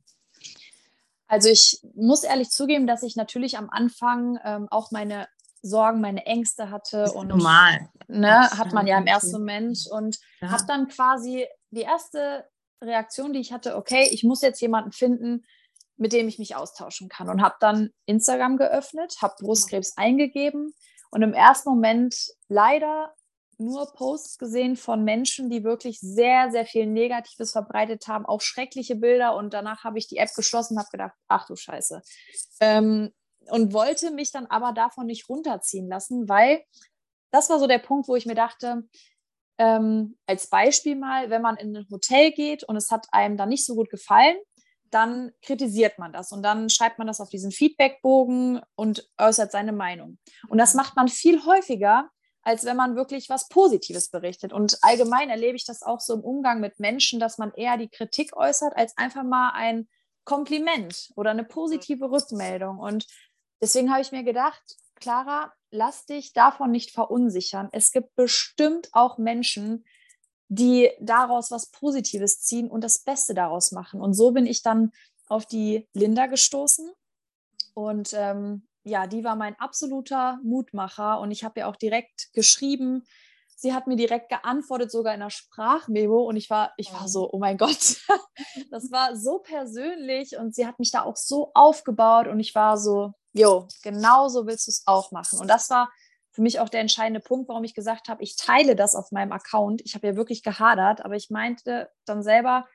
[1.34, 5.28] Also ich muss ehrlich zugeben, dass ich natürlich am Anfang ähm, auch meine
[5.64, 7.90] Sorgen, meine Ängste hatte und normal.
[8.08, 10.52] ne, hat man ja im ersten Moment und Ja.
[10.52, 12.48] habe dann quasi die erste
[12.84, 15.44] Reaktion, die ich hatte, okay, ich muss jetzt jemanden finden,
[15.98, 20.76] mit dem ich mich austauschen kann und habe dann Instagram geöffnet, habe Brustkrebs eingegeben
[21.10, 22.16] und im ersten Moment
[22.48, 23.12] leider
[23.60, 28.96] nur Posts gesehen von Menschen, die wirklich sehr, sehr viel Negatives verbreitet haben, auch schreckliche
[28.96, 32.02] Bilder und danach habe ich die App geschlossen habe gedacht, ach du Scheiße.
[32.60, 33.12] Ähm,
[33.50, 36.64] und wollte mich dann aber davon nicht runterziehen lassen, weil
[37.32, 38.88] das war so der Punkt, wo ich mir dachte,
[39.58, 43.50] ähm, als Beispiel mal, wenn man in ein Hotel geht und es hat einem dann
[43.50, 44.38] nicht so gut gefallen,
[44.92, 49.74] dann kritisiert man das und dann schreibt man das auf diesen Feedbackbogen und äußert seine
[49.74, 50.20] Meinung.
[50.50, 52.10] Und das macht man viel häufiger,
[52.44, 54.54] als wenn man wirklich was Positives berichtet.
[54.54, 57.90] Und allgemein erlebe ich das auch so im Umgang mit Menschen, dass man eher die
[57.90, 59.88] Kritik äußert, als einfach mal ein
[60.26, 62.80] Kompliment oder eine positive Rückmeldung.
[62.80, 63.08] Und
[63.62, 64.62] deswegen habe ich mir gedacht,
[64.96, 67.70] Clara, lass dich davon nicht verunsichern.
[67.72, 69.86] Es gibt bestimmt auch Menschen,
[70.50, 74.02] die daraus was Positives ziehen und das Beste daraus machen.
[74.02, 74.92] Und so bin ich dann
[75.28, 76.92] auf die Linda gestoßen.
[77.74, 81.20] Und ähm, ja, die war mein absoluter Mutmacher.
[81.20, 83.04] Und ich habe ja auch direkt geschrieben.
[83.56, 86.24] Sie hat mir direkt geantwortet, sogar in einer Sprachmemo.
[86.24, 87.98] Und ich war, ich war so, oh mein Gott,
[88.72, 90.38] das war so persönlich.
[90.38, 92.28] Und sie hat mich da auch so aufgebaut.
[92.28, 95.40] Und ich war so, jo, genau so willst du es auch machen.
[95.40, 95.90] Und das war
[96.32, 99.32] für mich auch der entscheidende Punkt, warum ich gesagt habe, ich teile das auf meinem
[99.32, 99.82] Account.
[99.86, 102.68] Ich habe ja wirklich gehadert, aber ich meinte dann selber,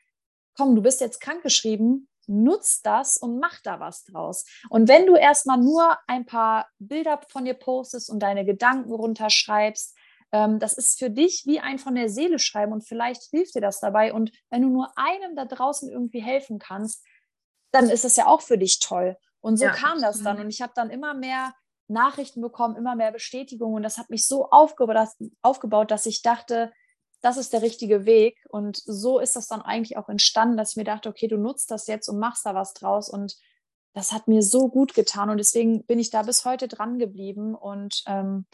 [0.56, 4.44] komm, du bist jetzt krankgeschrieben, nutz das und mach da was draus.
[4.68, 9.96] Und wenn du erstmal nur ein paar Bilder von dir postest und deine Gedanken runterschreibst,
[10.32, 13.60] ähm, das ist für dich wie ein von der Seele schreiben und vielleicht hilft dir
[13.60, 14.12] das dabei.
[14.12, 17.04] Und wenn du nur einem da draußen irgendwie helfen kannst,
[17.72, 19.16] dann ist das ja auch für dich toll.
[19.40, 20.40] Und so Ja, kam das dann.
[20.40, 21.54] Und ich habe dann immer mehr
[21.86, 23.74] Nachrichten bekommen, immer mehr Bestätigung.
[23.74, 26.72] Und das hat mich so aufgebaut, dass ich dachte,
[27.20, 28.38] das ist der richtige Weg.
[28.48, 31.70] Und so ist das dann eigentlich auch entstanden, dass ich mir dachte, okay, du nutzt
[31.70, 33.08] das jetzt und machst da was draus.
[33.08, 33.36] Und
[33.94, 35.30] das hat mir so gut getan.
[35.30, 38.46] Und deswegen bin ich da bis heute dran geblieben und ähm,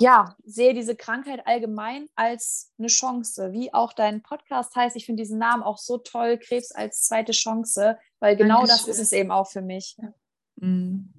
[0.00, 4.96] ja, sehe diese Krankheit allgemein als eine Chance, wie auch dein Podcast heißt.
[4.96, 8.90] Ich finde diesen Namen auch so toll, Krebs als zweite Chance, weil genau das Dankeschön.
[8.90, 9.96] ist es eben auch für mich.
[10.56, 11.15] Mhm.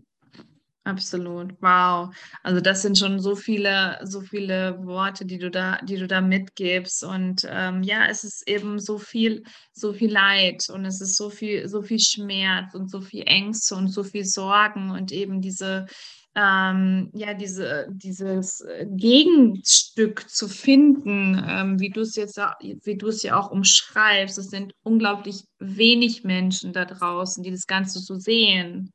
[0.87, 1.51] Absolut.
[1.61, 2.15] Wow.
[2.43, 6.21] Also das sind schon so viele, so viele Worte, die du da, die du da
[6.21, 7.03] mitgibst.
[7.03, 11.29] Und ähm, ja, es ist eben so viel, so viel Leid und es ist so
[11.29, 15.87] viel, so viel Schmerz und so viel Ängste und so viel Sorgen und eben diese,
[16.35, 23.07] ähm, ja, diese, dieses äh, Gegenstück zu finden, ähm, wie du es jetzt, wie du
[23.07, 24.37] es ja auch umschreibst.
[24.37, 28.93] Es sind unglaublich wenig Menschen da draußen, die das Ganze so sehen.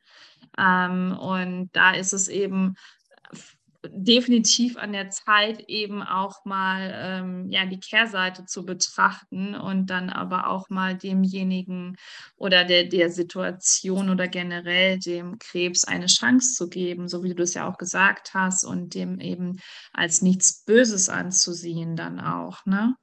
[0.59, 2.75] Ähm, und da ist es eben
[3.85, 10.09] definitiv an der Zeit, eben auch mal ähm, ja, die Kehrseite zu betrachten und dann
[10.11, 11.97] aber auch mal demjenigen
[12.37, 17.43] oder der, der Situation oder generell dem Krebs eine Chance zu geben, so wie du
[17.43, 19.59] es ja auch gesagt hast, und dem eben
[19.93, 22.95] als nichts Böses anzusehen dann auch, ne?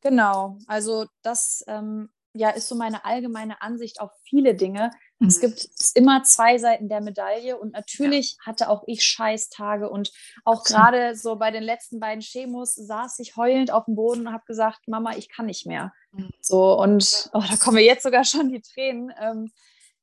[0.00, 4.90] Genau, also das ähm, ja, ist so meine allgemeine Ansicht auf viele Dinge.
[5.18, 5.28] Mhm.
[5.28, 8.46] Es gibt immer zwei Seiten der Medaille und natürlich ja.
[8.46, 10.12] hatte auch ich Scheißtage und
[10.44, 14.32] auch gerade so bei den letzten beiden Chemos saß ich heulend auf dem Boden und
[14.32, 15.92] habe gesagt, Mama, ich kann nicht mehr.
[16.12, 16.30] Mhm.
[16.40, 19.12] So und oh, da kommen mir jetzt sogar schon die Tränen.
[19.20, 19.50] Ähm,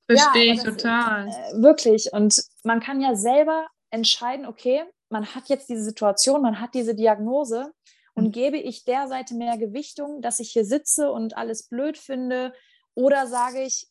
[0.05, 1.27] Verstehe ja, ich total.
[1.27, 6.59] Äh, wirklich und man kann ja selber entscheiden, okay, man hat jetzt diese Situation, man
[6.59, 7.71] hat diese Diagnose
[8.17, 8.31] und mhm.
[8.31, 12.51] gebe ich der Seite mehr Gewichtung, dass ich hier sitze und alles blöd finde?
[12.95, 13.87] Oder sage ich,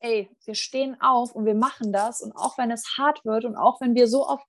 [0.00, 3.56] ey, wir stehen auf und wir machen das und auch wenn es hart wird und
[3.56, 4.46] auch wenn wir so oft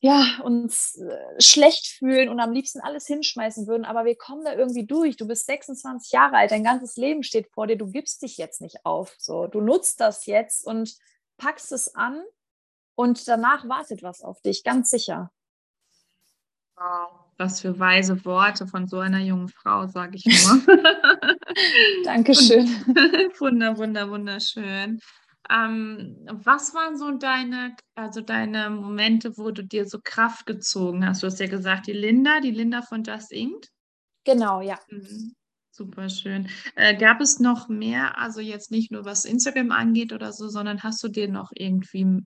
[0.00, 4.52] ja, uns äh, schlecht fühlen und am liebsten alles hinschmeißen würden, aber wir kommen da
[4.52, 5.16] irgendwie durch.
[5.16, 8.60] Du bist 26 Jahre alt, dein ganzes Leben steht vor dir, du gibst dich jetzt
[8.60, 9.14] nicht auf.
[9.18, 10.96] So, du nutzt das jetzt und
[11.36, 12.20] packst es an
[12.96, 15.30] und danach wartet was auf dich, ganz sicher.
[16.74, 17.21] Wow.
[17.42, 20.62] Was für weise Worte von so einer jungen Frau, sage ich nur.
[22.04, 22.66] Dankeschön.
[23.40, 25.00] Wunder, wunder, wunderschön.
[25.50, 31.24] Ähm, was waren so deine, also deine Momente, wo du dir so Kraft gezogen hast?
[31.24, 33.72] Du hast ja gesagt, die Linda, die Linda von Just Inked.
[34.22, 34.78] Genau, ja.
[34.88, 35.34] Mhm.
[35.74, 36.50] Super schön.
[36.76, 40.82] Äh, gab es noch mehr, also jetzt nicht nur was Instagram angeht oder so, sondern
[40.82, 42.20] hast du dir noch irgendwie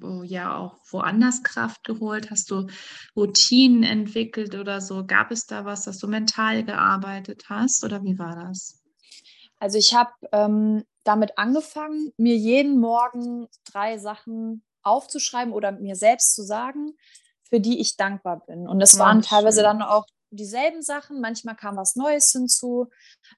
[0.00, 2.30] oh, ja auch woanders Kraft geholt?
[2.30, 2.68] Hast du
[3.16, 5.04] Routinen entwickelt oder so?
[5.04, 8.80] Gab es da was, dass du mental gearbeitet hast oder wie war das?
[9.58, 16.36] Also ich habe ähm, damit angefangen, mir jeden Morgen drei Sachen aufzuschreiben oder mir selbst
[16.36, 16.92] zu sagen,
[17.48, 18.68] für die ich dankbar bin.
[18.68, 19.64] Und das waren teilweise schön.
[19.64, 22.88] dann auch dieselben Sachen, manchmal kam was Neues hinzu.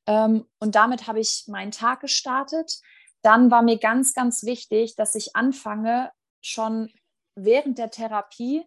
[0.06, 2.78] Ähm, und damit habe ich meinen Tag gestartet.
[3.22, 6.90] Dann war mir ganz, ganz wichtig, dass ich anfange, schon
[7.34, 8.64] während der Therapie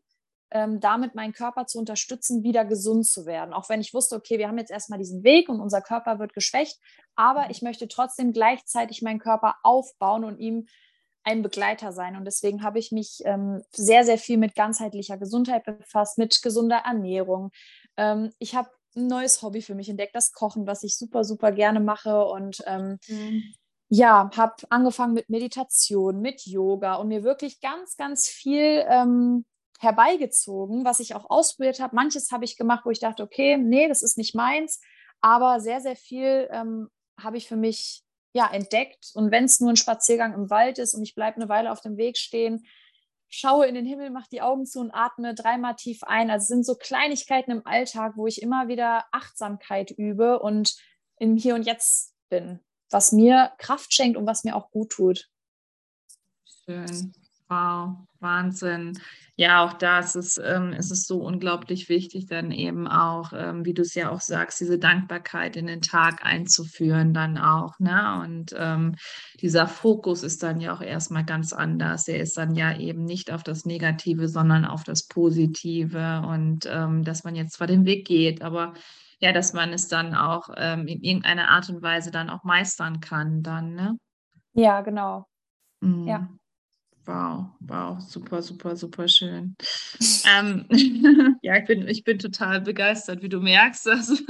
[0.51, 3.53] ähm, damit meinen Körper zu unterstützen, wieder gesund zu werden.
[3.53, 6.33] Auch wenn ich wusste, okay, wir haben jetzt erstmal diesen Weg und unser Körper wird
[6.33, 6.79] geschwächt,
[7.15, 7.51] aber mhm.
[7.51, 10.67] ich möchte trotzdem gleichzeitig meinen Körper aufbauen und ihm
[11.23, 12.15] ein Begleiter sein.
[12.15, 16.77] Und deswegen habe ich mich ähm, sehr, sehr viel mit ganzheitlicher Gesundheit befasst, mit gesunder
[16.85, 17.51] Ernährung.
[17.99, 21.51] Ähm, ich habe ein neues Hobby für mich entdeckt, das Kochen, was ich super, super
[21.51, 22.25] gerne mache.
[22.25, 23.43] Und ähm, mhm.
[23.89, 29.45] ja, habe angefangen mit Meditation, mit Yoga und mir wirklich ganz, ganz viel ähm,
[29.79, 31.95] herbeigezogen, was ich auch ausprobiert habe.
[31.95, 34.79] Manches habe ich gemacht, wo ich dachte, okay, nee, das ist nicht meins.
[35.21, 36.89] Aber sehr, sehr viel ähm,
[37.21, 39.11] habe ich für mich ja, entdeckt.
[39.13, 41.81] Und wenn es nur ein Spaziergang im Wald ist und ich bleibe eine Weile auf
[41.81, 42.65] dem Weg stehen,
[43.29, 46.29] schaue in den Himmel, mache die Augen zu und atme dreimal tief ein.
[46.29, 50.75] Also es sind so Kleinigkeiten im Alltag, wo ich immer wieder Achtsamkeit übe und
[51.17, 55.29] im Hier und Jetzt bin, was mir Kraft schenkt und was mir auch gut tut.
[56.65, 57.13] Schön.
[57.49, 58.99] Wow, Wahnsinn.
[59.35, 63.65] Ja, auch da ist es, ähm, ist es so unglaublich wichtig, dann eben auch, ähm,
[63.65, 67.79] wie du es ja auch sagst, diese Dankbarkeit in den Tag einzuführen, dann auch.
[67.79, 68.21] Ne?
[68.21, 68.95] Und ähm,
[69.41, 72.07] dieser Fokus ist dann ja auch erstmal ganz anders.
[72.07, 76.21] Er ist dann ja eben nicht auf das Negative, sondern auf das Positive.
[76.27, 78.73] Und ähm, dass man jetzt zwar den Weg geht, aber
[79.19, 82.99] ja, dass man es dann auch ähm, in irgendeiner Art und Weise dann auch meistern
[82.99, 83.97] kann, dann, ne?
[84.53, 85.25] Ja, genau.
[85.81, 86.07] Mhm.
[86.07, 86.29] Ja.
[87.09, 89.55] Wow, wow, super, super, super schön.
[90.29, 90.67] ähm,
[91.41, 93.87] ja, ich bin, ich bin total begeistert, wie du merkst.
[93.87, 94.13] Also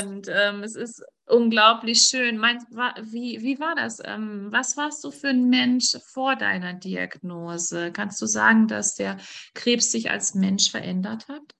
[0.00, 2.38] und ähm, es ist unglaublich schön.
[2.38, 2.66] Meinst,
[3.02, 4.02] wie, wie war das?
[4.04, 7.92] Ähm, was warst du für ein Mensch vor deiner Diagnose?
[7.92, 9.18] Kannst du sagen, dass der
[9.54, 11.54] Krebs sich als Mensch verändert hat?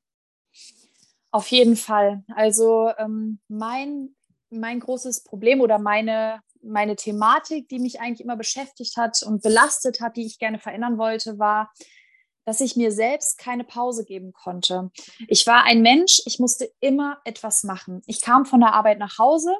[1.31, 2.25] Auf jeden Fall.
[2.35, 4.09] Also ähm, mein,
[4.51, 10.01] mein großes Problem oder meine meine Thematik, die mich eigentlich immer beschäftigt hat und belastet
[10.01, 11.73] hat, die ich gerne verändern wollte, war,
[12.45, 14.91] dass ich mir selbst keine Pause geben konnte.
[15.29, 18.03] Ich war ein Mensch, ich musste immer etwas machen.
[18.07, 19.55] Ich kam von der Arbeit nach Hause,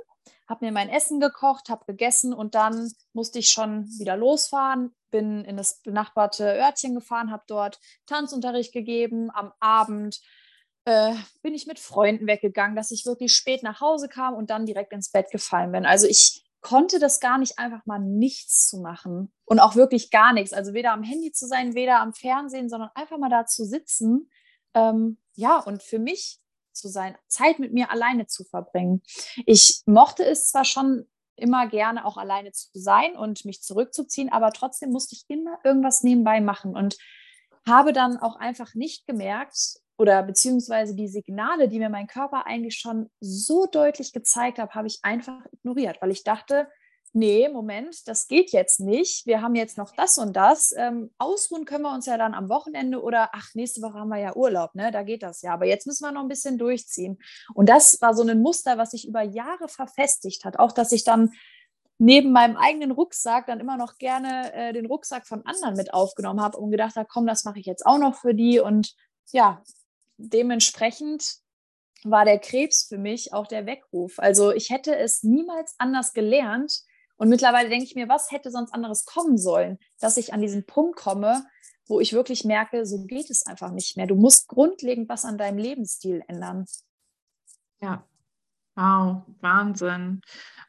[0.49, 5.45] habe mir mein Essen gekocht, habe gegessen und dann musste ich schon wieder losfahren, bin
[5.45, 9.31] in das benachbarte Örtchen gefahren, habe dort Tanzunterricht gegeben.
[9.33, 10.21] Am Abend
[10.85, 14.67] äh, bin ich mit Freunden weggegangen, dass ich wirklich spät nach Hause kam und dann
[14.67, 15.87] direkt ins Bett gefallen bin.
[15.87, 20.33] Also ich konnte das gar nicht einfach mal nichts zu machen und auch wirklich gar
[20.33, 20.53] nichts.
[20.53, 24.31] Also weder am Handy zu sein, weder am Fernsehen, sondern einfach mal da zu sitzen.
[24.75, 26.41] Ähm, ja, und für mich
[26.73, 29.03] zu sein, Zeit mit mir alleine zu verbringen.
[29.47, 34.53] Ich mochte es zwar schon immer gerne auch alleine zu sein und mich zurückzuziehen, aber
[34.53, 36.97] trotzdem musste ich immer irgendwas nebenbei machen und
[37.67, 42.79] habe dann auch einfach nicht gemerkt, oder beziehungsweise die Signale, die mir mein Körper eigentlich
[42.79, 46.69] schon so deutlich gezeigt hat, habe ich einfach ignoriert, weil ich dachte,
[47.13, 49.27] nee, Moment, das geht jetzt nicht.
[49.27, 50.73] Wir haben jetzt noch das und das.
[50.75, 54.17] Ähm, ausruhen können wir uns ja dann am Wochenende oder ach, nächste Woche haben wir
[54.17, 54.91] ja Urlaub, ne?
[54.91, 55.53] Da geht das ja.
[55.53, 57.19] Aber jetzt müssen wir noch ein bisschen durchziehen.
[57.53, 60.59] Und das war so ein Muster, was sich über Jahre verfestigt hat.
[60.59, 61.33] Auch, dass ich dann
[61.99, 66.41] neben meinem eigenen Rucksack dann immer noch gerne äh, den Rucksack von anderen mit aufgenommen
[66.41, 68.61] habe und gedacht habe, komm, das mache ich jetzt auch noch für die.
[68.61, 68.95] Und
[69.33, 69.63] ja,
[70.21, 71.37] dementsprechend
[72.05, 74.19] war der Krebs für mich auch der Weckruf.
[74.19, 76.83] Also ich hätte es niemals anders gelernt.
[77.17, 80.65] Und mittlerweile denke ich mir, was hätte sonst anderes kommen sollen, dass ich an diesen
[80.65, 81.45] Punkt komme,
[81.87, 84.07] wo ich wirklich merke, so geht es einfach nicht mehr.
[84.07, 86.65] Du musst grundlegend was an deinem Lebensstil ändern.
[87.83, 88.07] Ja,
[88.81, 90.23] wow, Wahnsinn.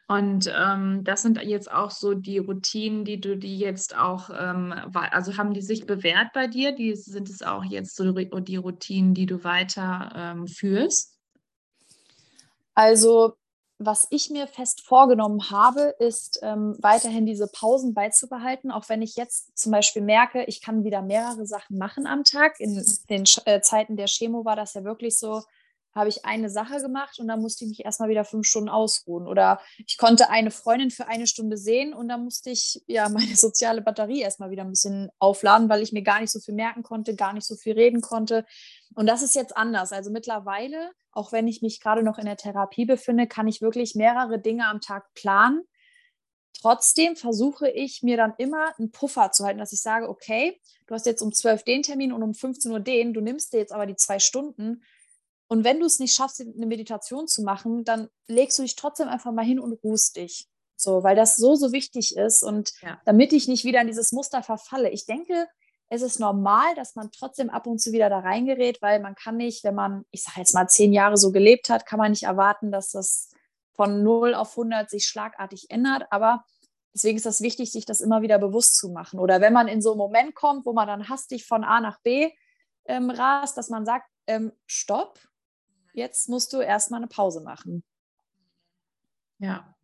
[0.08, 4.74] Und ähm, das sind jetzt auch so die Routinen, die du die jetzt auch, ähm,
[4.92, 6.72] also haben die sich bewährt bei dir?
[6.72, 11.18] Die sind es auch jetzt so die Routinen, die du weiter ähm, führst?
[12.74, 13.34] Also
[13.78, 19.16] was ich mir fest vorgenommen habe, ist ähm, weiterhin diese Pausen beizubehalten, auch wenn ich
[19.16, 22.60] jetzt zum Beispiel merke, ich kann wieder mehrere Sachen machen am Tag.
[22.60, 25.42] In den äh, Zeiten der Chemo war das ja wirklich so,
[25.94, 29.26] habe ich eine Sache gemacht und dann musste ich mich erstmal wieder fünf Stunden ausruhen.
[29.26, 33.36] Oder ich konnte eine Freundin für eine Stunde sehen und dann musste ich ja meine
[33.36, 36.82] soziale Batterie erstmal wieder ein bisschen aufladen, weil ich mir gar nicht so viel merken
[36.82, 38.44] konnte, gar nicht so viel reden konnte.
[38.94, 39.92] Und das ist jetzt anders.
[39.92, 43.94] Also mittlerweile, auch wenn ich mich gerade noch in der Therapie befinde, kann ich wirklich
[43.94, 45.62] mehrere Dinge am Tag planen.
[46.54, 50.94] Trotzdem versuche ich mir dann immer einen Puffer zu halten, dass ich sage, okay, du
[50.94, 53.72] hast jetzt um 12 den Termin und um 15 Uhr den, du nimmst dir jetzt
[53.72, 54.82] aber die zwei Stunden
[55.52, 59.08] und wenn du es nicht schaffst, eine Meditation zu machen, dann legst du dich trotzdem
[59.08, 60.48] einfach mal hin und ruhst dich.
[60.76, 62.98] So, weil das so, so wichtig ist und ja.
[63.04, 64.88] damit ich nicht wieder in dieses Muster verfalle.
[64.88, 65.46] Ich denke,
[65.90, 69.36] es ist normal, dass man trotzdem ab und zu wieder da reingerät, weil man kann
[69.36, 72.22] nicht, wenn man, ich sage jetzt mal, zehn Jahre so gelebt hat, kann man nicht
[72.22, 73.28] erwarten, dass das
[73.74, 76.06] von 0 auf 100 sich schlagartig ändert.
[76.08, 76.46] Aber
[76.94, 79.20] deswegen ist das wichtig, sich das immer wieder bewusst zu machen.
[79.20, 82.00] Oder wenn man in so einen Moment kommt, wo man dann hastig von A nach
[82.00, 82.30] B
[82.86, 85.18] ähm, rast, dass man sagt, ähm, stopp,
[85.92, 87.82] jetzt musst du erstmal eine Pause machen.
[89.38, 89.74] Ja,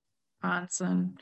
[0.40, 1.18] Wahnsinn.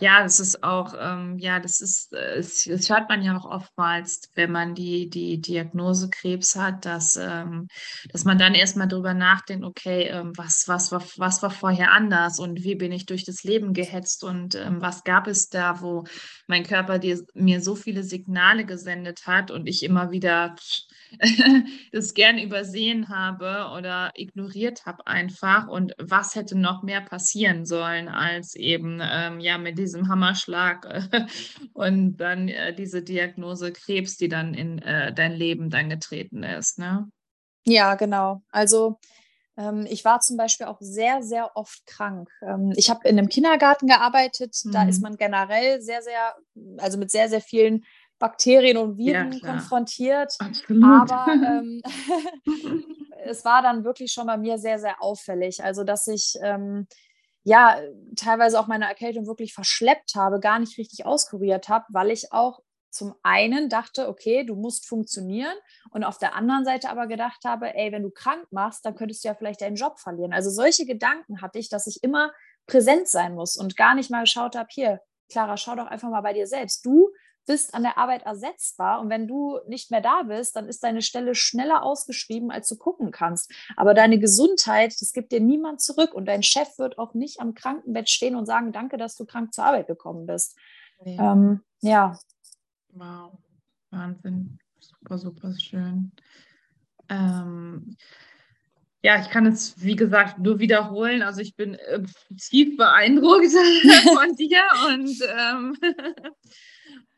[0.00, 3.44] Ja, das ist auch, ähm, ja, das ist, äh, das, das hört man ja auch
[3.44, 7.68] oftmals, wenn man die, die Diagnose Krebs hat, dass, ähm,
[8.10, 12.38] dass man dann erstmal drüber nachdenkt, okay, ähm, was, was, war, was war vorher anders
[12.38, 16.04] und wie bin ich durch das Leben gehetzt und ähm, was gab es da, wo
[16.46, 20.54] mein Körper dir, mir so viele Signale gesendet hat und ich immer wieder
[21.92, 28.08] das gern übersehen habe oder ignoriert habe einfach und was hätte noch mehr passieren sollen
[28.08, 31.26] als eben ähm, ja mit diesem Hammerschlag äh,
[31.72, 36.78] und dann äh, diese Diagnose Krebs, die dann in äh, dein Leben dann getreten ist,
[36.78, 37.10] ne?
[37.66, 38.42] Ja, genau.
[38.50, 38.98] Also
[39.56, 42.30] ähm, ich war zum Beispiel auch sehr, sehr oft krank.
[42.42, 44.56] Ähm, ich habe in einem Kindergarten gearbeitet.
[44.64, 44.72] Mhm.
[44.72, 46.34] Da ist man generell sehr, sehr,
[46.78, 47.84] also mit sehr, sehr vielen
[48.18, 50.34] Bakterien und Viren ja, konfrontiert.
[50.38, 50.84] Absolut.
[51.10, 51.82] Aber ähm,
[53.24, 55.62] es war dann wirklich schon bei mir sehr, sehr auffällig.
[55.62, 56.86] Also, dass ich ähm,
[57.44, 57.80] ja
[58.16, 62.60] teilweise auch meine Erkältung wirklich verschleppt habe, gar nicht richtig auskuriert habe, weil ich auch
[62.90, 65.54] zum einen dachte, okay, du musst funktionieren
[65.90, 69.22] und auf der anderen Seite aber gedacht habe, ey, wenn du krank machst, dann könntest
[69.24, 70.32] du ja vielleicht deinen Job verlieren.
[70.32, 72.32] Also solche Gedanken hatte ich, dass ich immer
[72.66, 75.00] präsent sein muss und gar nicht mal geschaut habe, hier,
[75.30, 76.84] Clara, schau doch einfach mal bei dir selbst.
[76.84, 77.10] Du
[77.46, 79.00] bist an der Arbeit ersetzbar.
[79.00, 82.76] Und wenn du nicht mehr da bist, dann ist deine Stelle schneller ausgeschrieben, als du
[82.76, 83.52] gucken kannst.
[83.76, 86.14] Aber deine Gesundheit, das gibt dir niemand zurück.
[86.14, 89.52] Und dein Chef wird auch nicht am Krankenbett stehen und sagen, danke, dass du krank
[89.54, 90.56] zur Arbeit gekommen bist.
[91.04, 91.32] Ja.
[91.32, 92.18] Ähm, ja.
[92.88, 93.38] Wow,
[93.90, 94.58] Wahnsinn.
[94.78, 96.12] Super, super schön.
[97.08, 97.96] Ähm,
[99.02, 101.22] ja, ich kann es, wie gesagt, nur wiederholen.
[101.22, 102.02] Also ich bin äh,
[102.38, 103.46] tief beeindruckt
[104.14, 105.76] von dir und ähm,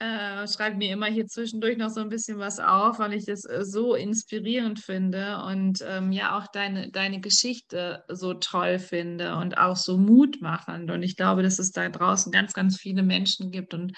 [0.03, 3.45] äh, schreibe mir immer hier zwischendurch noch so ein bisschen was auf, weil ich das
[3.45, 9.59] äh, so inspirierend finde und ähm, ja auch deine, deine Geschichte so toll finde und
[9.59, 10.91] auch so mutmachend.
[10.91, 13.93] Und ich glaube, dass es da draußen ganz, ganz viele Menschen gibt und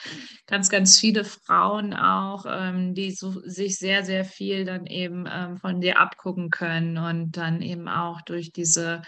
[0.47, 5.57] ganz, ganz viele Frauen auch, ähm, die so, sich sehr, sehr viel dann eben ähm,
[5.57, 9.01] von dir abgucken können und dann eben auch durch diese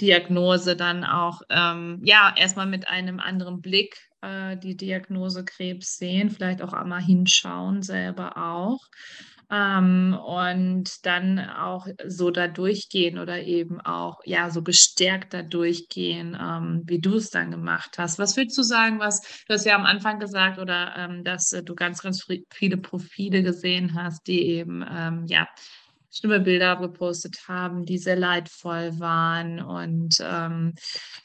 [0.00, 6.30] Diagnose dann auch, ähm, ja, erstmal mit einem anderen Blick äh, die Diagnose Krebs sehen,
[6.30, 8.80] vielleicht auch einmal hinschauen selber auch.
[9.48, 16.36] Ähm, und dann auch so da durchgehen oder eben auch ja so gestärkt da durchgehen,
[16.40, 18.18] ähm, wie du es dann gemacht hast.
[18.18, 21.62] Was würdest du sagen, was du hast ja am Anfang gesagt oder ähm, dass äh,
[21.62, 25.46] du ganz, ganz viele Profile gesehen hast, die eben ähm, ja
[26.16, 29.60] schlimme Bilder gepostet haben, die sehr leidvoll waren.
[29.60, 30.74] Und ähm,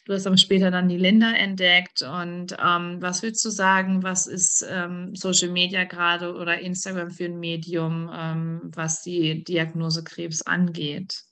[0.05, 2.01] du hast dann später dann die Linda entdeckt.
[2.01, 7.25] Und ähm, was würdest du sagen, was ist ähm, Social Media gerade oder Instagram für
[7.25, 11.23] ein Medium, ähm, was die Diagnose Krebs angeht?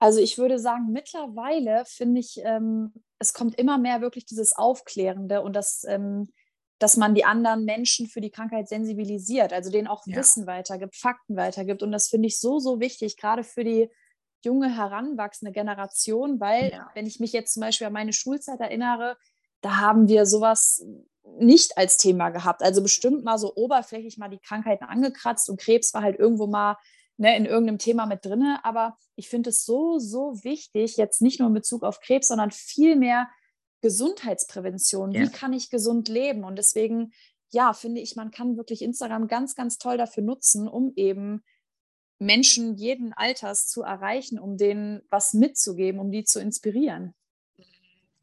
[0.00, 5.42] Also ich würde sagen, mittlerweile finde ich, ähm, es kommt immer mehr wirklich dieses Aufklärende
[5.42, 6.28] und das ähm,
[6.78, 10.16] dass man die anderen Menschen für die Krankheit sensibilisiert, also denen auch ja.
[10.16, 11.82] Wissen weitergibt, Fakten weitergibt.
[11.82, 13.90] Und das finde ich so, so wichtig, gerade für die
[14.44, 16.90] junge, heranwachsende Generation, weil, ja.
[16.94, 19.16] wenn ich mich jetzt zum Beispiel an meine Schulzeit erinnere,
[19.60, 20.84] da haben wir sowas
[21.40, 22.62] nicht als Thema gehabt.
[22.62, 26.76] Also bestimmt mal so oberflächlich mal die Krankheiten angekratzt und Krebs war halt irgendwo mal
[27.16, 28.56] ne, in irgendeinem Thema mit drin.
[28.62, 32.50] Aber ich finde es so, so wichtig, jetzt nicht nur in Bezug auf Krebs, sondern
[32.50, 33.28] vielmehr
[33.80, 35.12] Gesundheitsprävention.
[35.12, 35.22] Ja.
[35.22, 36.44] Wie kann ich gesund leben?
[36.44, 37.12] Und deswegen,
[37.50, 41.42] ja, finde ich, man kann wirklich Instagram ganz, ganz toll dafür nutzen, um eben
[42.18, 47.14] Menschen jeden Alters zu erreichen, um denen was mitzugeben, um die zu inspirieren.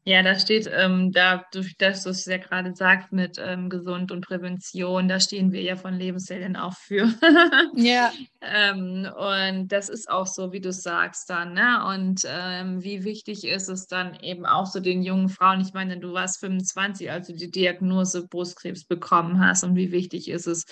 [0.08, 4.12] Ja, da steht, ähm, da, durch das, was du ja gerade sagst mit ähm, Gesund
[4.12, 7.12] und Prävention, da stehen wir ja von Lebensserien auch für.
[7.74, 8.12] ja.
[8.40, 11.84] ähm, und das ist auch so, wie du sagst dann, ne?
[11.88, 15.98] Und ähm, wie wichtig ist es dann eben auch so den jungen Frauen, ich meine,
[15.98, 20.66] du warst 25, als du die Diagnose Brustkrebs bekommen hast und wie wichtig ist es,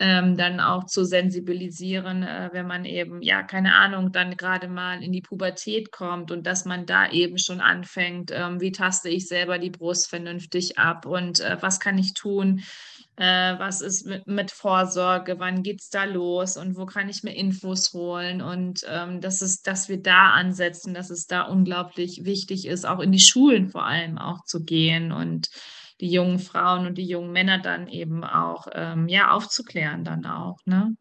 [0.00, 5.02] ähm, dann auch zu sensibilisieren, äh, wenn man eben, ja, keine Ahnung, dann gerade mal
[5.02, 9.28] in die Pubertät kommt und dass man da eben schon anfängt, ähm, wie taste ich
[9.28, 12.62] selber die Brust vernünftig ab und äh, was kann ich tun,
[13.16, 16.56] äh, was ist mit, mit Vorsorge, wann geht es da los?
[16.56, 18.40] Und wo kann ich mir Infos holen?
[18.40, 23.00] Und ähm, das ist, dass wir da ansetzen, dass es da unglaublich wichtig ist, auch
[23.00, 25.50] in die Schulen vor allem auch zu gehen und
[26.00, 30.58] die jungen Frauen und die jungen Männer dann eben auch ähm, ja aufzuklären dann auch,
[30.64, 30.96] ne?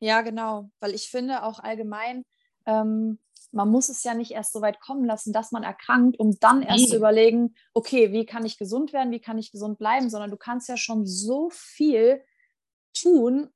[0.00, 2.24] Ja, genau, weil ich finde auch allgemein,
[2.66, 3.18] ähm,
[3.52, 6.62] man muss es ja nicht erst so weit kommen lassen, dass man erkrankt, um dann
[6.62, 6.90] erst nee.
[6.90, 10.36] zu überlegen, okay, wie kann ich gesund werden, wie kann ich gesund bleiben, sondern du
[10.36, 12.22] kannst ja schon so viel
[12.92, 13.48] tun,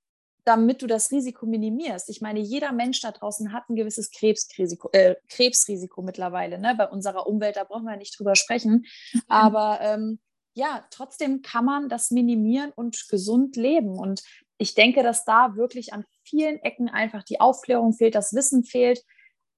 [0.44, 2.08] damit du das Risiko minimierst.
[2.08, 6.58] Ich meine, jeder Mensch da draußen hat ein gewisses Krebsrisiko, äh, Krebsrisiko mittlerweile.
[6.58, 6.74] Ne?
[6.74, 8.86] Bei unserer Umwelt, da brauchen wir nicht drüber sprechen.
[9.12, 9.22] Mhm.
[9.28, 10.18] Aber ähm,
[10.58, 13.96] ja, trotzdem kann man das minimieren und gesund leben.
[13.96, 14.22] Und
[14.58, 19.04] ich denke, dass da wirklich an vielen Ecken einfach die Aufklärung fehlt, das Wissen fehlt.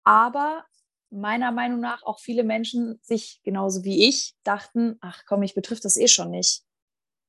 [0.05, 0.63] Aber
[1.09, 5.87] meiner Meinung nach auch viele Menschen sich genauso wie ich dachten, ach komm, ich betrifft
[5.87, 6.65] das eh schon nicht.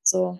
[0.02, 0.38] So.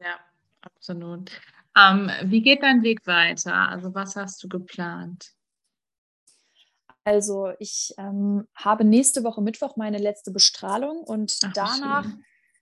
[0.00, 0.18] Ja,
[0.62, 1.30] absolut.
[1.76, 3.54] Ähm, wie geht dein Weg weiter?
[3.54, 5.30] Also was hast du geplant?
[7.04, 12.06] Also ich ähm, habe nächste Woche Mittwoch meine letzte Bestrahlung und Ach, danach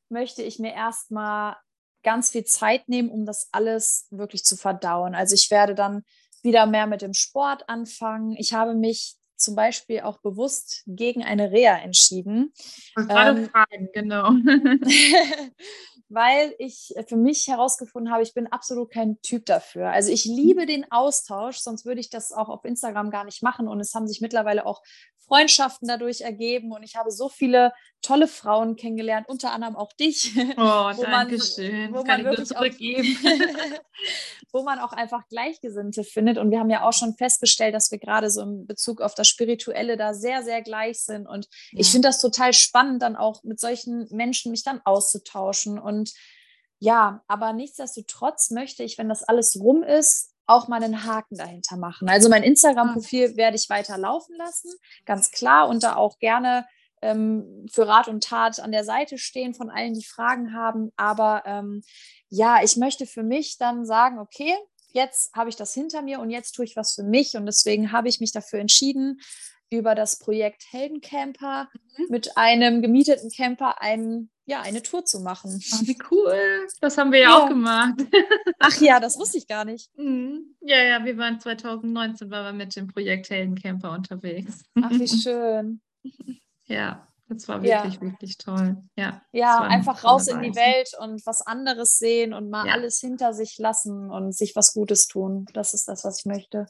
[0.09, 1.57] möchte ich mir erstmal
[2.03, 5.15] ganz viel Zeit nehmen, um das alles wirklich zu verdauen.
[5.15, 6.05] Also ich werde dann
[6.43, 8.37] wieder mehr mit dem Sport anfangen.
[8.37, 12.53] Ich habe mich zum Beispiel auch bewusst gegen eine Reha entschieden.
[12.95, 14.31] Gerade ähm, fragen, genau.
[16.09, 19.91] weil ich für mich herausgefunden habe, ich bin absolut kein Typ dafür.
[19.91, 23.69] Also ich liebe den Austausch, sonst würde ich das auch auf Instagram gar nicht machen.
[23.69, 24.83] Und es haben sich mittlerweile auch
[25.29, 30.33] Freundschaften dadurch ergeben und ich habe so viele tolle Frauen kennengelernt, unter anderem auch dich.
[30.37, 30.41] Oh,
[30.97, 31.95] wo danke man, schön.
[31.95, 32.65] Wo man wirklich auch,
[34.53, 36.39] wo man auch einfach Gleichgesinnte findet.
[36.39, 39.29] Und wir haben ja auch schon festgestellt, dass wir gerade so in Bezug auf das
[39.29, 41.27] Spirituelle da sehr, sehr gleich sind.
[41.27, 41.81] Und ja.
[41.81, 45.79] ich finde das total spannend, dann auch mit solchen Menschen mich dann auszutauschen.
[45.79, 46.15] Und
[46.79, 51.77] ja, aber nichtsdestotrotz möchte ich, wenn das alles rum ist, auch mal einen Haken dahinter
[51.77, 52.09] machen.
[52.09, 54.71] Also mein Instagram-Profil werde ich weiter laufen lassen,
[55.05, 56.67] ganz klar, und da auch gerne
[57.03, 60.91] ähm, für Rat und Tat an der Seite stehen von allen, die Fragen haben.
[60.97, 61.83] Aber ähm,
[62.31, 64.55] ja, ich möchte für mich dann sagen, okay,
[64.93, 67.37] jetzt habe ich das hinter mir und jetzt tue ich was für mich.
[67.37, 69.21] Und deswegen habe ich mich dafür entschieden,
[69.71, 72.07] über das Projekt Heldencamper mhm.
[72.09, 75.63] mit einem gemieteten Camper einen ja, eine Tour zu machen.
[75.75, 76.67] Ach, wie cool.
[76.81, 77.97] Das haben wir ja, ja, auch gemacht.
[78.59, 79.91] Ach ja, das wusste ich gar nicht.
[79.99, 80.57] Mhm.
[80.63, 84.65] Ja, ja, wir waren 2019 waren wir mit dem Projekt Heldencamper unterwegs.
[84.83, 85.81] Ach, wie schön.
[86.71, 88.01] Ja, das war wirklich, ja.
[88.03, 88.77] wirklich toll.
[88.95, 92.75] Ja, ja einfach raus in die Welt und was anderes sehen und mal ja.
[92.75, 95.47] alles hinter sich lassen und sich was Gutes tun.
[95.55, 96.67] Das ist das, was ich möchte.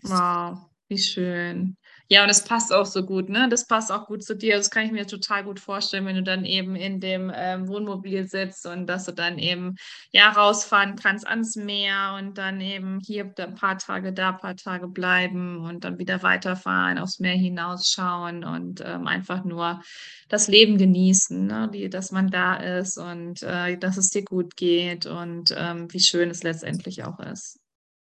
[0.00, 1.76] Wow, wie schön.
[2.12, 3.48] Ja, und es passt auch so gut, ne?
[3.48, 4.58] Das passt auch gut zu dir.
[4.58, 8.28] Das kann ich mir total gut vorstellen, wenn du dann eben in dem ähm, Wohnmobil
[8.28, 9.76] sitzt und dass du dann eben
[10.12, 14.56] ja rausfahren kannst ans Meer und dann eben hier ein paar Tage da, ein paar
[14.56, 19.80] Tage bleiben und dann wieder weiterfahren, aufs Meer hinausschauen und ähm, einfach nur
[20.28, 21.70] das Leben genießen, ne?
[21.72, 26.00] Die, dass man da ist und äh, dass es dir gut geht und ähm, wie
[26.00, 27.58] schön es letztendlich auch ist.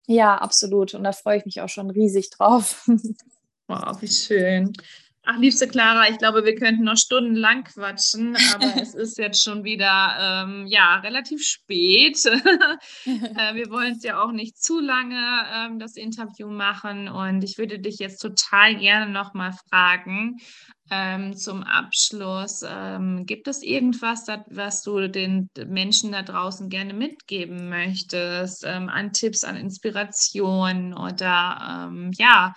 [0.07, 0.93] Ja, absolut.
[0.93, 2.87] Und da freue ich mich auch schon riesig drauf.
[3.67, 4.73] Wow, wie schön.
[5.29, 9.65] Ach, liebste Clara, ich glaube, wir könnten noch stundenlang quatschen, aber es ist jetzt schon
[9.65, 12.25] wieder ähm, ja relativ spät.
[12.25, 15.21] äh, wir wollen es ja auch nicht zu lange
[15.53, 20.37] ähm, das Interview machen und ich würde dich jetzt total gerne noch mal fragen
[20.89, 22.63] ähm, zum Abschluss.
[22.65, 28.87] Ähm, gibt es irgendwas, dat, was du den Menschen da draußen gerne mitgeben möchtest ähm,
[28.87, 32.53] an Tipps, an Inspiration oder ähm, ja?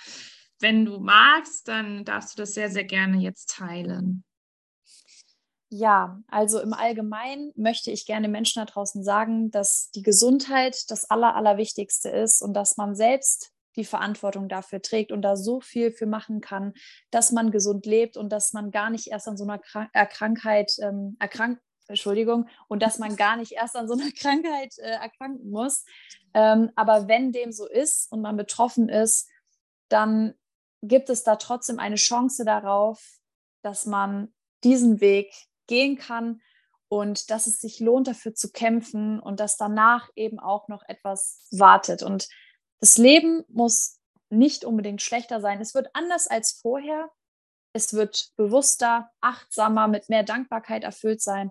[0.61, 4.25] Wenn du magst, dann darfst du das sehr, sehr gerne jetzt teilen.
[5.73, 11.09] Ja, also im Allgemeinen möchte ich gerne Menschen da draußen sagen, dass die Gesundheit das
[11.11, 15.93] Aller, Allerwichtigste ist und dass man selbst die Verantwortung dafür trägt und da so viel
[15.93, 16.73] für machen kann,
[17.13, 21.17] dass man gesund lebt und dass man gar nicht erst an so einer Krankheit ähm,
[21.21, 25.85] erkrankt, Entschuldigung, und dass man gar nicht erst an so einer Krankheit äh, erkranken muss.
[26.35, 29.29] Ähm, aber wenn dem so ist und man betroffen ist,
[29.89, 30.35] dann
[30.83, 33.19] gibt es da trotzdem eine Chance darauf,
[33.63, 34.33] dass man
[34.65, 35.33] diesen Weg
[35.67, 36.41] gehen kann
[36.89, 41.47] und dass es sich lohnt, dafür zu kämpfen und dass danach eben auch noch etwas
[41.51, 42.03] wartet.
[42.03, 42.29] Und
[42.81, 43.99] das Leben muss
[44.31, 45.61] nicht unbedingt schlechter sein.
[45.61, 47.11] Es wird anders als vorher.
[47.73, 51.51] Es wird bewusster, achtsamer, mit mehr Dankbarkeit erfüllt sein.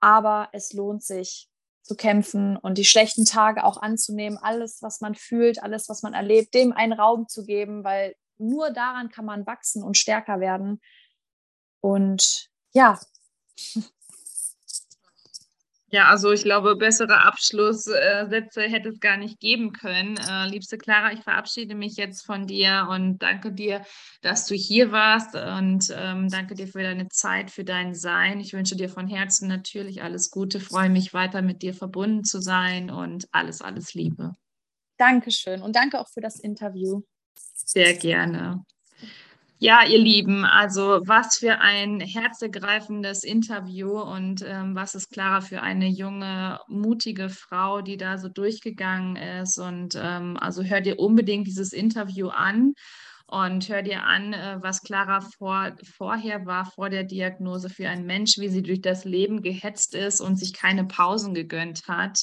[0.00, 1.48] Aber es lohnt sich
[1.82, 6.12] zu kämpfen und die schlechten Tage auch anzunehmen, alles, was man fühlt, alles, was man
[6.12, 10.80] erlebt, dem einen Raum zu geben, weil nur daran kann man wachsen und stärker werden.
[11.80, 12.98] Und ja.
[15.90, 20.18] Ja, also ich glaube, bessere Abschlusssätze hätte es gar nicht geben können.
[20.18, 23.82] Äh, liebste Clara, ich verabschiede mich jetzt von dir und danke dir,
[24.20, 28.38] dass du hier warst und ähm, danke dir für deine Zeit, für dein Sein.
[28.38, 32.42] Ich wünsche dir von Herzen natürlich alles Gute, freue mich weiter mit dir verbunden zu
[32.42, 34.34] sein und alles, alles Liebe.
[34.98, 37.00] Dankeschön und danke auch für das Interview.
[37.54, 38.64] Sehr gerne.
[39.60, 45.62] Ja, ihr Lieben, also was für ein herzergreifendes Interview und ähm, was ist Clara für
[45.62, 49.58] eine junge, mutige Frau, die da so durchgegangen ist.
[49.58, 52.74] Und ähm, also hör dir unbedingt dieses Interview an
[53.26, 58.06] und hör dir an, äh, was Clara vor, vorher war, vor der Diagnose für ein
[58.06, 62.20] Mensch, wie sie durch das Leben gehetzt ist und sich keine Pausen gegönnt hat.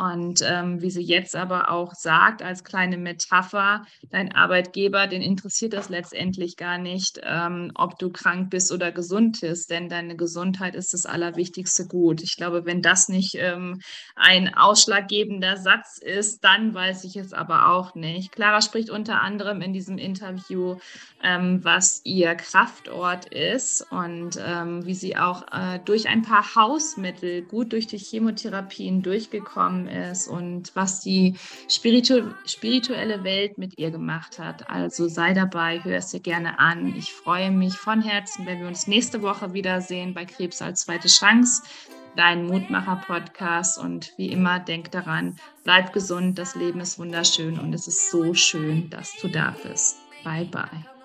[0.00, 5.72] Und ähm, wie sie jetzt aber auch sagt, als kleine Metapher, dein Arbeitgeber, den interessiert
[5.72, 10.74] das letztendlich gar nicht, ähm, ob du krank bist oder gesund bist, denn deine Gesundheit
[10.74, 12.22] ist das allerwichtigste Gut.
[12.22, 13.80] Ich glaube, wenn das nicht ähm,
[14.16, 18.32] ein ausschlaggebender Satz ist, dann weiß ich es aber auch nicht.
[18.32, 20.76] Clara spricht unter anderem in diesem Interview,
[21.22, 27.42] ähm, was ihr Kraftort ist und ähm, wie sie auch äh, durch ein paar Hausmittel
[27.42, 31.36] gut durch die Chemotherapien durchgekommen gekommen ist und was die
[31.68, 34.70] spiritu spirituelle Welt mit ihr gemacht hat.
[34.70, 36.94] Also sei dabei, hör es dir gerne an.
[36.96, 41.08] Ich freue mich von Herzen, wenn wir uns nächste Woche wiedersehen bei Krebs als zweite
[41.08, 41.62] Chance,
[42.16, 43.78] dein Mutmacher-Podcast.
[43.78, 48.34] Und wie immer, denk daran, bleib gesund, das Leben ist wunderschön und es ist so
[48.34, 49.96] schön, dass du da bist.
[50.24, 50.99] Bye, bye.